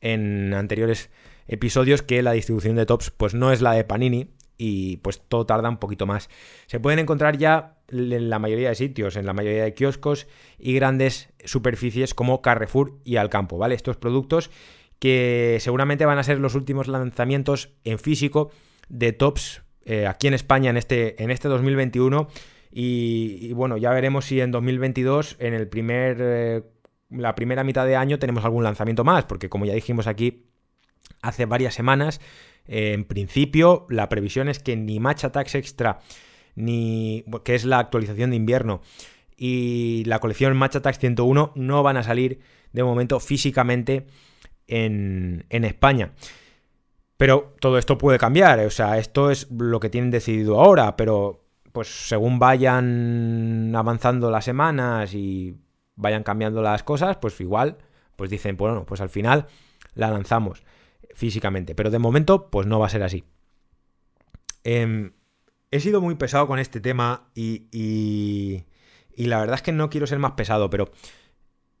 en 0.00 0.54
anteriores 0.54 1.10
episodios, 1.48 2.00
que 2.00 2.22
la 2.22 2.32
distribución 2.32 2.76
de 2.76 2.86
tops 2.86 3.10
pues 3.10 3.34
no 3.34 3.52
es 3.52 3.60
la 3.60 3.72
de 3.72 3.84
Panini, 3.84 4.30
y 4.58 4.98
pues 4.98 5.20
todo 5.20 5.46
tarda 5.46 5.68
un 5.68 5.78
poquito 5.78 6.06
más. 6.06 6.28
Se 6.66 6.80
pueden 6.80 6.98
encontrar 6.98 7.36
ya 7.38 7.78
en 7.88 8.30
la 8.30 8.38
mayoría 8.38 8.70
de 8.70 8.74
sitios, 8.74 9.16
en 9.16 9.26
la 9.26 9.32
mayoría 9.32 9.64
de 9.64 9.74
kioscos 9.74 10.26
y 10.58 10.74
grandes 10.74 11.30
superficies 11.44 12.14
como 12.14 12.42
Carrefour 12.42 12.98
y 13.04 13.16
Alcampo, 13.16 13.58
¿vale? 13.58 13.74
Estos 13.74 13.96
productos 13.96 14.50
que 14.98 15.58
seguramente 15.60 16.06
van 16.06 16.18
a 16.18 16.22
ser 16.22 16.38
los 16.38 16.54
últimos 16.54 16.88
lanzamientos 16.88 17.70
en 17.84 17.98
físico 17.98 18.50
de 18.88 19.12
tops 19.12 19.62
eh, 19.84 20.06
aquí 20.06 20.26
en 20.26 20.34
España 20.34 20.70
en 20.70 20.76
este, 20.76 21.22
en 21.22 21.30
este 21.30 21.48
2021 21.48 22.28
y, 22.78 23.54
bueno, 23.54 23.78
ya 23.78 23.90
veremos 23.90 24.26
si 24.26 24.40
en 24.40 24.50
2022 24.50 25.36
en 25.38 25.54
el 25.54 25.66
primer... 25.66 26.18
Eh, 26.20 26.62
la 27.08 27.34
primera 27.34 27.64
mitad 27.64 27.86
de 27.86 27.96
año 27.96 28.18
tenemos 28.18 28.44
algún 28.44 28.64
lanzamiento 28.64 29.02
más, 29.02 29.24
porque 29.24 29.48
como 29.48 29.64
ya 29.64 29.72
dijimos 29.72 30.06
aquí 30.06 30.46
hace 31.22 31.46
varias 31.46 31.72
semanas, 31.72 32.20
en 32.68 33.04
principio, 33.04 33.86
la 33.88 34.08
previsión 34.08 34.48
es 34.48 34.58
que 34.58 34.76
ni 34.76 35.00
Match 35.00 35.24
Attacks 35.24 35.54
Extra, 35.54 36.00
ni 36.54 37.24
que 37.44 37.54
es 37.54 37.64
la 37.64 37.78
actualización 37.78 38.30
de 38.30 38.36
invierno, 38.36 38.80
y 39.36 40.04
la 40.06 40.18
colección 40.18 40.56
Match 40.56 40.76
Attacks 40.76 40.98
101 40.98 41.52
no 41.54 41.82
van 41.82 41.96
a 41.96 42.02
salir 42.02 42.40
de 42.72 42.82
momento 42.82 43.20
físicamente 43.20 44.06
en, 44.66 45.44
en 45.50 45.64
España. 45.64 46.12
Pero 47.16 47.54
todo 47.60 47.78
esto 47.78 47.96
puede 47.96 48.18
cambiar, 48.18 48.60
o 48.60 48.70
sea, 48.70 48.98
esto 48.98 49.30
es 49.30 49.50
lo 49.50 49.80
que 49.80 49.88
tienen 49.88 50.10
decidido 50.10 50.60
ahora, 50.60 50.96
pero 50.96 51.44
pues 51.72 52.08
según 52.08 52.38
vayan 52.38 53.74
avanzando 53.74 54.30
las 54.30 54.44
semanas 54.44 55.14
y 55.14 55.56
vayan 55.94 56.22
cambiando 56.22 56.62
las 56.62 56.82
cosas, 56.82 57.16
pues 57.16 57.40
igual, 57.40 57.78
pues 58.16 58.30
dicen, 58.30 58.56
bueno, 58.56 58.84
pues 58.84 59.00
al 59.00 59.10
final 59.10 59.46
la 59.94 60.10
lanzamos 60.10 60.62
físicamente. 61.16 61.74
Pero 61.74 61.90
de 61.90 61.98
momento, 61.98 62.50
pues 62.50 62.66
no 62.66 62.78
va 62.78 62.86
a 62.86 62.90
ser 62.90 63.02
así. 63.02 63.24
Em, 64.62 65.12
he 65.70 65.80
sido 65.80 66.00
muy 66.00 66.14
pesado 66.16 66.46
con 66.46 66.58
este 66.58 66.80
tema 66.80 67.30
y, 67.34 67.68
y, 67.72 69.26
la 69.26 69.40
verdad 69.40 69.56
es 69.56 69.62
que 69.62 69.72
no 69.72 69.88
quiero 69.88 70.06
ser 70.06 70.18
más 70.18 70.32
pesado, 70.32 70.68
pero 70.68 70.90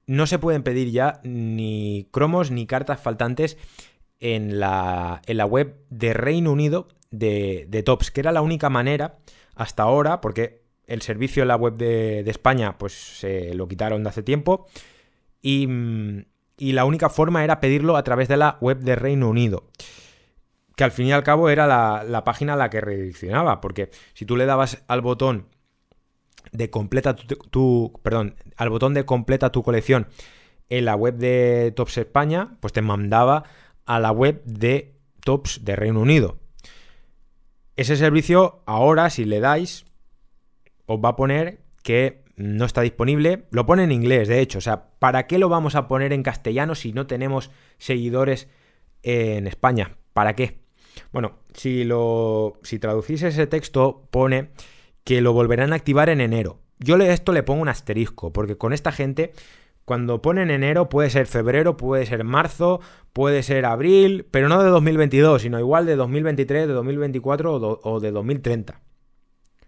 no 0.06 0.26
se 0.26 0.38
pueden 0.38 0.62
pedir 0.62 0.90
ya 0.90 1.20
ni 1.22 2.08
cromos 2.12 2.50
ni 2.50 2.66
cartas 2.66 3.00
faltantes 3.00 3.58
en 4.20 4.58
la, 4.58 5.20
en 5.26 5.36
la 5.36 5.44
web 5.44 5.84
de 5.90 6.14
Reino 6.14 6.52
Unido 6.52 6.88
de, 7.10 7.66
de, 7.68 7.82
Tops, 7.82 8.10
que 8.10 8.20
era 8.20 8.32
la 8.32 8.40
única 8.40 8.70
manera 8.70 9.18
hasta 9.54 9.82
ahora, 9.82 10.22
porque 10.22 10.62
el 10.86 11.02
servicio 11.02 11.42
en 11.42 11.48
la 11.48 11.56
web 11.56 11.74
de, 11.74 12.22
de 12.22 12.30
España 12.30 12.78
pues 12.78 12.92
se 12.94 13.54
lo 13.54 13.68
quitaron 13.68 14.02
de 14.02 14.08
hace 14.08 14.22
tiempo 14.22 14.66
y, 15.42 15.66
mm, 15.66 16.24
y 16.56 16.72
la 16.72 16.84
única 16.84 17.08
forma 17.08 17.44
era 17.44 17.60
pedirlo 17.60 17.96
a 17.96 18.02
través 18.02 18.28
de 18.28 18.36
la 18.36 18.58
web 18.60 18.78
de 18.80 18.96
Reino 18.96 19.28
Unido. 19.28 19.64
Que 20.74 20.84
al 20.84 20.92
fin 20.92 21.06
y 21.06 21.12
al 21.12 21.22
cabo 21.22 21.48
era 21.48 21.66
la, 21.66 22.24
página 22.24 22.54
a 22.54 22.56
la 22.56 22.70
que 22.70 22.80
redireccionaba, 22.80 23.60
porque 23.60 23.90
si 24.14 24.26
tú 24.26 24.36
le 24.36 24.46
dabas 24.46 24.84
al 24.88 25.00
botón 25.00 25.48
de 26.52 26.70
completa 26.70 27.14
tu, 27.14 27.92
perdón, 28.02 28.36
al 28.56 28.70
botón 28.70 28.94
de 28.94 29.04
completa 29.04 29.50
tu 29.50 29.62
colección 29.62 30.08
en 30.68 30.84
la 30.84 30.96
web 30.96 31.16
de 31.16 31.72
Tops 31.74 31.98
España, 31.98 32.56
pues 32.60 32.72
te 32.72 32.82
mandaba 32.82 33.44
a 33.84 34.00
la 34.00 34.10
web 34.10 34.42
de 34.44 34.98
Tops 35.24 35.64
de 35.64 35.76
Reino 35.76 36.00
Unido. 36.00 36.38
Ese 37.76 37.96
servicio 37.96 38.62
ahora, 38.66 39.10
si 39.10 39.24
le 39.24 39.40
dais, 39.40 39.84
os 40.86 40.98
va 40.98 41.10
a 41.10 41.16
poner 41.16 41.60
que 41.82 42.25
no 42.36 42.66
está 42.66 42.82
disponible. 42.82 43.46
Lo 43.50 43.66
pone 43.66 43.84
en 43.84 43.92
inglés, 43.92 44.28
de 44.28 44.40
hecho. 44.40 44.58
O 44.58 44.62
sea, 44.62 44.90
¿para 44.98 45.26
qué 45.26 45.38
lo 45.38 45.48
vamos 45.48 45.74
a 45.74 45.88
poner 45.88 46.12
en 46.12 46.22
castellano 46.22 46.74
si 46.74 46.92
no 46.92 47.06
tenemos 47.06 47.50
seguidores 47.78 48.48
en 49.02 49.46
España? 49.46 49.96
¿Para 50.12 50.36
qué? 50.36 50.60
Bueno, 51.12 51.38
si 51.54 51.84
lo. 51.84 52.58
Si 52.62 52.78
traducís 52.78 53.22
ese 53.22 53.46
texto, 53.46 54.06
pone 54.10 54.50
que 55.04 55.20
lo 55.20 55.32
volverán 55.32 55.72
a 55.72 55.76
activar 55.76 56.08
en 56.08 56.20
enero. 56.20 56.60
Yo 56.78 56.96
le, 56.96 57.12
esto 57.12 57.32
le 57.32 57.42
pongo 57.42 57.62
un 57.62 57.68
asterisco, 57.68 58.32
porque 58.32 58.58
con 58.58 58.72
esta 58.72 58.92
gente, 58.92 59.32
cuando 59.84 60.20
ponen 60.20 60.50
enero, 60.50 60.88
puede 60.88 61.08
ser 61.10 61.26
febrero, 61.26 61.76
puede 61.76 62.04
ser 62.04 62.24
marzo, 62.24 62.80
puede 63.12 63.42
ser 63.42 63.64
abril, 63.64 64.26
pero 64.30 64.48
no 64.48 64.62
de 64.62 64.68
2022, 64.68 65.42
sino 65.42 65.58
igual 65.58 65.86
de 65.86 65.96
2023, 65.96 66.66
de 66.66 66.74
2024 66.74 67.54
o, 67.54 67.80
o 67.82 68.00
de 68.00 68.10
2030. 68.10 68.80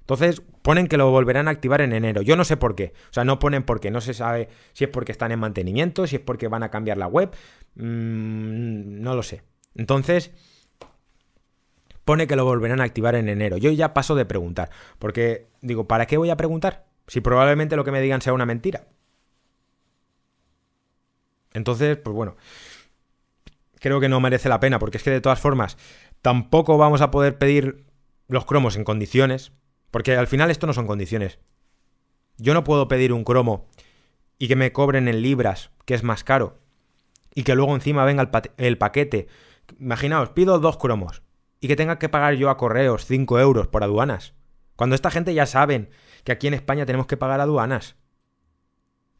Entonces 0.09 0.41
ponen 0.63 0.87
que 0.87 0.97
lo 0.97 1.11
volverán 1.11 1.49
a 1.49 1.51
activar 1.51 1.83
en 1.83 1.93
enero. 1.93 2.23
Yo 2.23 2.35
no 2.35 2.43
sé 2.43 2.57
por 2.57 2.75
qué. 2.75 2.95
O 3.11 3.13
sea, 3.13 3.25
no 3.25 3.39
ponen 3.39 3.63
por 3.63 3.79
qué. 3.79 3.91
No 3.91 4.01
se 4.01 4.15
sabe 4.15 4.49
si 4.73 4.85
es 4.85 4.91
porque 4.91 5.13
están 5.13 5.33
en 5.33 5.39
mantenimiento, 5.39 6.07
si 6.07 6.17
es 6.17 6.23
porque 6.23 6.49
van 6.49 6.63
a 6.63 6.71
cambiar 6.71 6.97
la 6.97 7.09
web. 7.09 7.31
Mm, 7.75 9.03
no 9.03 9.15
lo 9.15 9.23
sé. 9.23 9.43
Entonces, 9.75 10.31
pone 12.07 12.27
que 12.27 12.37
lo 12.37 12.47
volverán 12.47 12.81
a 12.81 12.85
activar 12.85 13.17
en 13.17 13.29
enero. 13.29 13.59
Yo 13.59 13.71
ya 13.71 13.93
paso 13.93 14.15
de 14.15 14.25
preguntar. 14.25 14.71
Porque 14.99 15.49
digo, 15.61 15.87
¿para 15.87 16.07
qué 16.07 16.17
voy 16.17 16.31
a 16.31 16.39
preguntar? 16.39 16.87
Si 17.07 17.21
probablemente 17.21 17.77
lo 17.77 17.85
que 17.85 17.93
me 17.93 18.01
digan 18.01 18.23
sea 18.23 18.33
una 18.33 18.47
mentira. 18.47 18.87
Entonces, 21.53 21.99
pues 21.99 22.17
bueno. 22.17 22.35
Creo 23.79 24.01
que 24.01 24.09
no 24.09 24.21
merece 24.21 24.49
la 24.49 24.59
pena. 24.59 24.79
Porque 24.79 24.97
es 24.97 25.03
que 25.03 25.11
de 25.11 25.21
todas 25.21 25.39
formas, 25.39 25.77
tampoco 26.23 26.79
vamos 26.79 27.03
a 27.03 27.11
poder 27.11 27.37
pedir 27.37 27.85
los 28.27 28.47
cromos 28.47 28.77
en 28.77 28.85
condiciones. 28.85 29.53
Porque 29.91 30.17
al 30.17 30.27
final 30.27 30.51
esto 30.51 30.67
no 30.67 30.73
son 30.73 30.87
condiciones. 30.87 31.39
Yo 32.37 32.55
no 32.55 32.65
puedo 32.65 32.89
pedir 32.89 33.13
un 33.13 33.25
cromo 33.25 33.69
y 34.39 34.49
que 34.49 34.57
me 34.57 34.73
cobren 34.73 35.09
en 35.09 35.23
libras, 35.23 35.71
que 35.85 35.95
es 35.95 36.05
más 36.05 36.25
caro, 36.25 36.59
y 37.35 37.43
que 37.43 37.55
luego 37.55 37.75
encima 37.75 38.05
venga 38.05 38.29
el, 38.57 38.79
paquete. 38.79 39.29
Imaginaos, 39.79 40.31
pido 40.31 40.59
dos 40.61 40.77
cromos 40.77 41.23
y 41.61 41.69
que 41.69 41.77
tenga 41.77 41.99
que 41.99 42.09
pagar 42.09 42.35
yo 42.35 42.51
a 42.51 42.57
correos 42.57 43.05
5 43.07 43.41
euros 43.41 43.69
por 43.69 43.83
aduanas. 43.83 44.35
Cuando 44.77 44.95
esta 44.95 45.11
gente 45.11 45.35
ya 45.35 45.47
saben 45.47 45.91
que 46.25 46.33
aquí 46.33 46.47
en 46.47 46.55
España 46.55 46.87
tenemos 46.87 47.07
que 47.07 47.17
pagar 47.17 47.41
aduanas. 47.41 47.97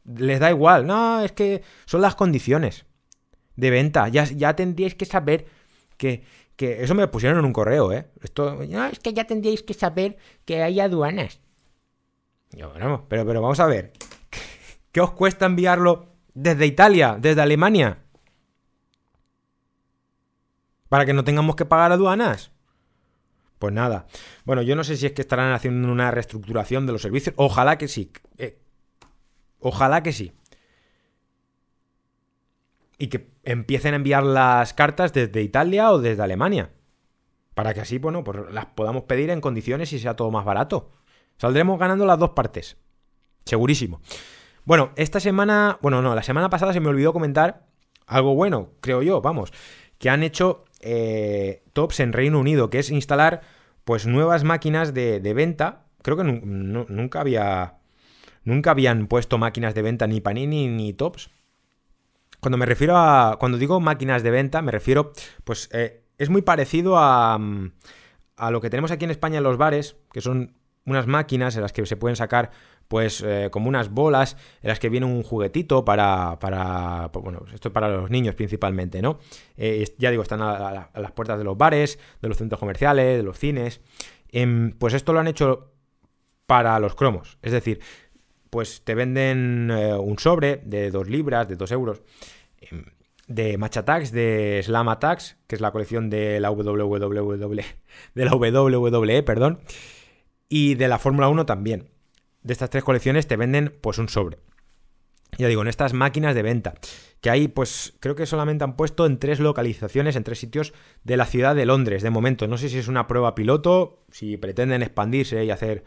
Les 0.05 0.39
da 0.39 0.49
igual, 0.49 0.87
no, 0.87 1.21
es 1.21 1.33
que 1.33 1.63
son 1.85 2.01
las 2.01 2.15
condiciones 2.15 2.85
de 3.57 3.69
venta. 3.69 4.07
Ya, 4.07 4.23
ya 4.23 4.55
tendríais 4.55 4.95
que 4.95 5.05
saber 5.05 5.47
que, 5.97 6.23
que 6.59 6.83
eso 6.83 6.93
me 6.93 7.07
pusieron 7.07 7.39
en 7.39 7.45
un 7.45 7.53
correo, 7.53 7.93
¿eh? 7.93 8.09
Esto, 8.21 8.53
no, 8.53 8.85
es 8.87 8.99
que 8.99 9.13
ya 9.13 9.23
tendríais 9.23 9.63
que 9.63 9.73
saber 9.73 10.17
que 10.43 10.61
hay 10.61 10.81
aduanas. 10.81 11.39
Yo, 12.51 12.71
bueno, 12.71 13.05
pero, 13.07 13.25
pero 13.25 13.41
vamos 13.41 13.61
a 13.61 13.65
ver. 13.65 13.93
¿Qué 14.91 14.99
os 14.99 15.11
cuesta 15.11 15.45
enviarlo 15.45 16.17
desde 16.33 16.65
Italia, 16.65 17.15
desde 17.17 17.41
Alemania? 17.41 17.99
Para 20.89 21.05
que 21.05 21.13
no 21.13 21.23
tengamos 21.23 21.55
que 21.55 21.63
pagar 21.63 21.93
aduanas. 21.93 22.51
Pues 23.57 23.73
nada. 23.73 24.07
Bueno, 24.43 24.61
yo 24.61 24.75
no 24.75 24.83
sé 24.83 24.97
si 24.97 25.05
es 25.05 25.13
que 25.13 25.21
estarán 25.21 25.53
haciendo 25.53 25.89
una 25.89 26.11
reestructuración 26.11 26.85
de 26.85 26.91
los 26.91 27.01
servicios. 27.01 27.35
Ojalá 27.37 27.77
que 27.77 27.87
sí. 27.87 28.11
Ojalá 29.61 30.03
que 30.03 30.11
sí 30.11 30.33
y 32.99 33.07
que 33.07 33.31
empiecen 33.43 33.93
a 33.93 33.97
enviar 33.97 34.23
las 34.23 34.73
cartas 34.73 35.13
desde 35.13 35.41
Italia 35.41 35.91
o 35.91 35.99
desde 35.99 36.23
Alemania. 36.23 36.71
Para 37.53 37.73
que 37.73 37.81
así, 37.81 37.97
bueno, 37.97 38.23
pues 38.23 38.39
las 38.51 38.67
podamos 38.67 39.03
pedir 39.03 39.29
en 39.29 39.41
condiciones 39.41 39.91
y 39.93 39.99
sea 39.99 40.15
todo 40.15 40.31
más 40.31 40.45
barato. 40.45 40.91
Saldremos 41.37 41.79
ganando 41.79 42.05
las 42.05 42.19
dos 42.19 42.31
partes. 42.31 42.77
Segurísimo. 43.45 44.01
Bueno, 44.65 44.91
esta 44.95 45.19
semana, 45.19 45.79
bueno, 45.81 46.01
no, 46.01 46.13
la 46.13 46.23
semana 46.23 46.49
pasada 46.49 46.73
se 46.73 46.79
me 46.79 46.89
olvidó 46.89 47.13
comentar 47.13 47.65
algo 48.05 48.35
bueno, 48.35 48.71
creo 48.81 49.01
yo, 49.01 49.21
vamos, 49.21 49.51
que 49.97 50.09
han 50.09 50.23
hecho 50.23 50.65
eh, 50.79 51.63
Tops 51.73 51.99
en 51.99 52.13
Reino 52.13 52.39
Unido, 52.39 52.69
que 52.69 52.79
es 52.79 52.89
instalar 52.89 53.41
pues 53.83 54.05
nuevas 54.05 54.43
máquinas 54.43 54.93
de, 54.93 55.19
venta. 55.33 55.85
Creo 56.01 56.17
que 56.17 56.23
nunca 56.23 57.21
había, 57.21 57.79
nunca 58.43 58.71
habían 58.71 59.07
puesto 59.07 59.37
máquinas 59.37 59.75
de 59.75 59.81
venta 59.81 60.07
ni 60.07 60.21
Panini 60.21 60.67
ni 60.67 60.93
Tops. 60.93 61.29
Cuando 62.39 62.57
me 62.57 62.65
refiero 62.65 62.97
a. 62.97 63.37
Cuando 63.39 63.57
digo 63.57 63.79
máquinas 63.79 64.23
de 64.23 64.31
venta, 64.31 64.61
me 64.61 64.71
refiero. 64.71 65.13
Pues 65.43 65.69
eh, 65.73 66.03
es 66.17 66.29
muy 66.29 66.41
parecido 66.41 66.97
a. 66.97 67.37
Mm, 67.37 67.71
a 68.37 68.51
lo 68.51 68.61
que 68.61 68.69
tenemos 68.69 68.91
aquí 68.91 69.05
en 69.05 69.11
España 69.11 69.37
en 69.37 69.43
los 69.43 69.57
bares, 69.57 69.97
que 70.11 70.21
son 70.21 70.55
unas 70.85 71.07
máquinas 71.07 71.55
en 71.55 71.61
las 71.61 71.73
que 71.73 71.85
se 71.85 71.97
pueden 71.97 72.15
sacar 72.15 72.51
pues 72.87 73.21
eh, 73.21 73.49
como 73.51 73.69
unas 73.69 73.91
bolas 73.91 74.35
en 74.63 74.69
las 74.69 74.79
que 74.79 74.89
viene 74.89 75.05
un 75.05 75.21
juguetito 75.21 75.85
para, 75.85 76.39
para 76.39 77.11
pues, 77.11 77.23
bueno, 77.23 77.45
esto 77.53 77.67
es 77.67 77.73
para 77.73 77.87
los 77.87 78.09
niños 78.09 78.33
principalmente, 78.33 78.99
¿no? 78.99 79.19
Eh, 79.57 79.85
ya 79.99 80.09
digo, 80.09 80.23
están 80.23 80.41
a, 80.41 80.89
las 80.95 81.11
puertas 81.11 81.37
de 81.37 81.43
los 81.43 81.55
bares, 81.55 81.99
de 82.19 82.27
los 82.27 82.37
centros 82.37 82.59
comerciales, 82.59 83.17
de 83.17 83.23
los 83.23 83.37
cines. 83.37 83.81
Em, 84.31 84.71
pues 84.71 84.95
esto 84.95 85.13
lo 85.13 85.19
han 85.19 85.27
hecho 85.27 85.71
para 86.47 86.79
los 86.79 86.95
cromos, 86.95 87.37
es 87.43 87.51
decir, 87.51 87.79
pues 88.49 88.81
te 88.83 88.95
venden 88.95 89.71
eh, 89.71 89.93
un 89.93 90.17
sobre 90.19 90.57
de 90.57 90.91
2 90.91 91.09
libras, 91.09 91.47
de 91.47 91.55
2 91.55 91.71
euros, 91.71 92.01
em, 92.61 92.85
de 93.27 93.57
Match 93.57 93.77
Attacks, 93.77 94.11
de 94.11 94.61
Slam 94.63 94.89
Attacks, 94.89 95.37
que 95.47 95.55
es 95.55 95.61
la 95.61 95.71
colección 95.71 96.09
de 96.09 96.39
la 96.39 96.51
WWE, 96.51 96.99
de 98.15 98.25
la 98.25 98.33
WWE, 98.33 99.23
perdón, 99.23 99.59
y 100.49 100.75
de 100.75 100.87
la 100.87 100.97
Fórmula 100.97 101.29
1 101.29 101.45
también. 101.45 101.89
De 102.41 102.53
estas 102.53 102.69
tres 102.69 102.83
colecciones 102.83 103.27
te 103.27 103.37
venden 103.37 103.77
pues 103.81 103.97
un 103.97 104.09
sobre. 104.09 104.39
Ya 105.37 105.47
digo, 105.47 105.61
en 105.61 105.67
estas 105.67 105.93
máquinas 105.93 106.33
de 106.33 106.41
venta, 106.41 106.73
que 107.21 107.29
hay 107.29 107.47
pues 107.47 107.93
creo 107.99 108.15
que 108.15 108.25
solamente 108.25 108.63
han 108.63 108.75
puesto 108.75 109.05
en 109.05 109.19
tres 109.19 109.39
localizaciones, 109.39 110.15
en 110.15 110.23
tres 110.23 110.39
sitios 110.39 110.73
de 111.03 111.17
la 111.17 111.25
ciudad 111.25 111.55
de 111.55 111.65
Londres 111.65 112.01
de 112.01 112.09
momento. 112.09 112.47
No 112.47 112.57
sé 112.57 112.69
si 112.69 112.79
es 112.79 112.87
una 112.87 113.07
prueba 113.07 113.35
piloto, 113.35 114.03
si 114.11 114.37
pretenden 114.37 114.81
expandirse 114.81 115.43
y 115.45 115.51
hacer 115.51 115.83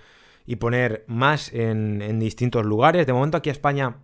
y 0.47 0.57
poner 0.57 1.05
más 1.07 1.53
en, 1.53 2.19
distintos 2.19 2.65
lugares. 2.65 3.07
De 3.07 3.13
momento 3.13 3.37
aquí 3.37 3.49
a 3.51 3.53
España 3.53 3.97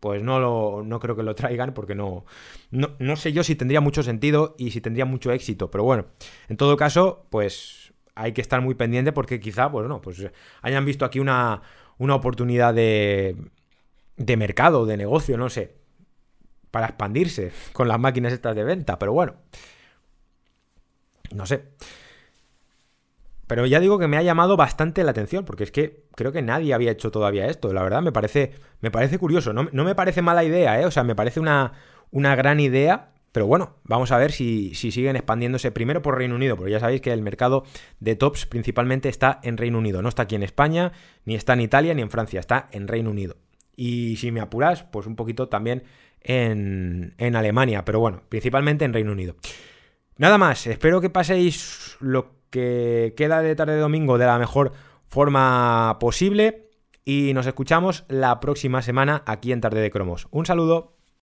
pues 0.00 0.22
no, 0.22 0.38
lo, 0.38 0.84
no 0.84 1.00
creo 1.00 1.16
que 1.16 1.24
lo 1.24 1.34
traigan 1.34 1.74
porque 1.74 1.96
no, 1.96 2.24
no, 2.70 3.16
sé 3.16 3.32
yo 3.32 3.42
si 3.42 3.56
tendría 3.56 3.80
mucho 3.80 4.04
sentido 4.04 4.54
y 4.56 4.70
si 4.70 4.80
tendría 4.80 5.04
mucho 5.04 5.32
éxito. 5.32 5.70
Pero 5.70 5.82
bueno, 5.84 6.06
en 6.48 6.56
todo 6.56 6.76
caso, 6.76 7.26
pues 7.30 7.92
hay 8.14 8.32
que 8.32 8.40
estar 8.40 8.60
muy 8.60 8.74
pendiente 8.74 9.12
porque 9.12 9.40
quizá, 9.40 9.70
pues 9.70 9.88
no, 9.88 10.00
pues 10.00 10.24
hayan 10.62 10.84
visto 10.84 11.04
aquí 11.04 11.18
una, 11.18 11.62
una 11.98 12.14
oportunidad 12.14 12.74
de, 12.74 13.36
de 14.16 14.36
mercado, 14.36 14.86
de 14.86 14.96
negocio, 14.96 15.36
no 15.36 15.50
sé, 15.50 15.74
para 16.70 16.86
expandirse 16.86 17.52
con 17.72 17.88
las 17.88 17.98
máquinas 17.98 18.32
estas 18.32 18.54
de 18.54 18.64
venta. 18.64 18.98
Pero 18.98 19.12
bueno, 19.12 19.34
no 21.32 21.46
sé. 21.46 21.64
Pero 23.48 23.64
ya 23.64 23.80
digo 23.80 23.98
que 23.98 24.06
me 24.06 24.18
ha 24.18 24.22
llamado 24.22 24.56
bastante 24.56 25.02
la 25.02 25.10
atención, 25.10 25.44
porque 25.44 25.64
es 25.64 25.72
que 25.72 26.04
creo 26.14 26.32
que 26.32 26.42
nadie 26.42 26.74
había 26.74 26.92
hecho 26.92 27.10
todavía 27.10 27.46
esto. 27.46 27.72
La 27.72 27.82
verdad 27.82 28.02
me 28.02 28.12
parece, 28.12 28.52
me 28.80 28.90
parece 28.90 29.18
curioso. 29.18 29.54
No, 29.54 29.64
me 29.72 29.94
parece 29.94 30.20
mala 30.20 30.44
idea, 30.44 30.80
¿eh? 30.80 30.84
O 30.84 30.90
sea, 30.90 31.02
me 31.02 31.16
parece 31.16 31.40
una, 31.40 31.72
una 32.10 32.36
gran 32.36 32.60
idea. 32.60 33.12
Pero 33.32 33.46
bueno, 33.46 33.76
vamos 33.84 34.12
a 34.12 34.18
ver 34.18 34.32
si, 34.32 34.74
si, 34.74 34.90
siguen 34.90 35.16
expandiéndose 35.16 35.70
primero 35.70 36.02
por 36.02 36.16
Reino 36.16 36.34
Unido, 36.34 36.56
porque 36.56 36.72
ya 36.72 36.80
sabéis 36.80 37.00
que 37.00 37.12
el 37.12 37.22
mercado 37.22 37.64
de 38.00 38.16
tops 38.16 38.46
principalmente 38.46 39.08
está 39.08 39.40
en 39.42 39.56
Reino 39.56 39.78
Unido. 39.78 40.02
No 40.02 40.08
está 40.08 40.22
aquí 40.22 40.34
en 40.34 40.42
España, 40.42 40.92
ni 41.24 41.34
está 41.34 41.54
en 41.54 41.60
Italia, 41.60 41.94
ni 41.94 42.02
en 42.02 42.10
Francia, 42.10 42.40
está 42.40 42.68
en 42.72 42.88
Reino 42.88 43.10
Unido. 43.10 43.36
Y 43.76 44.16
si 44.16 44.30
me 44.30 44.40
apuras, 44.40 44.82
pues 44.82 45.06
un 45.06 45.14
poquito 45.14 45.48
también 45.48 45.84
en, 46.20 47.14
en 47.16 47.36
Alemania, 47.36 47.84
pero 47.84 48.00
bueno, 48.00 48.22
principalmente 48.28 48.84
en 48.84 48.92
Reino 48.92 49.12
Unido. 49.12 49.36
Nada 50.18 50.36
más, 50.36 50.66
espero 50.66 51.00
que 51.00 51.10
paséis 51.10 51.96
lo 52.00 52.32
que 52.50 53.14
queda 53.16 53.40
de 53.40 53.54
tarde 53.54 53.74
de 53.74 53.80
domingo 53.80 54.18
de 54.18 54.26
la 54.26 54.36
mejor 54.36 54.72
forma 55.06 55.96
posible 56.00 56.70
y 57.04 57.32
nos 57.34 57.46
escuchamos 57.46 58.04
la 58.08 58.40
próxima 58.40 58.82
semana 58.82 59.22
aquí 59.26 59.52
en 59.52 59.60
Tarde 59.60 59.80
de 59.80 59.92
Cromos. 59.92 60.26
Un 60.32 60.44
saludo. 60.44 60.97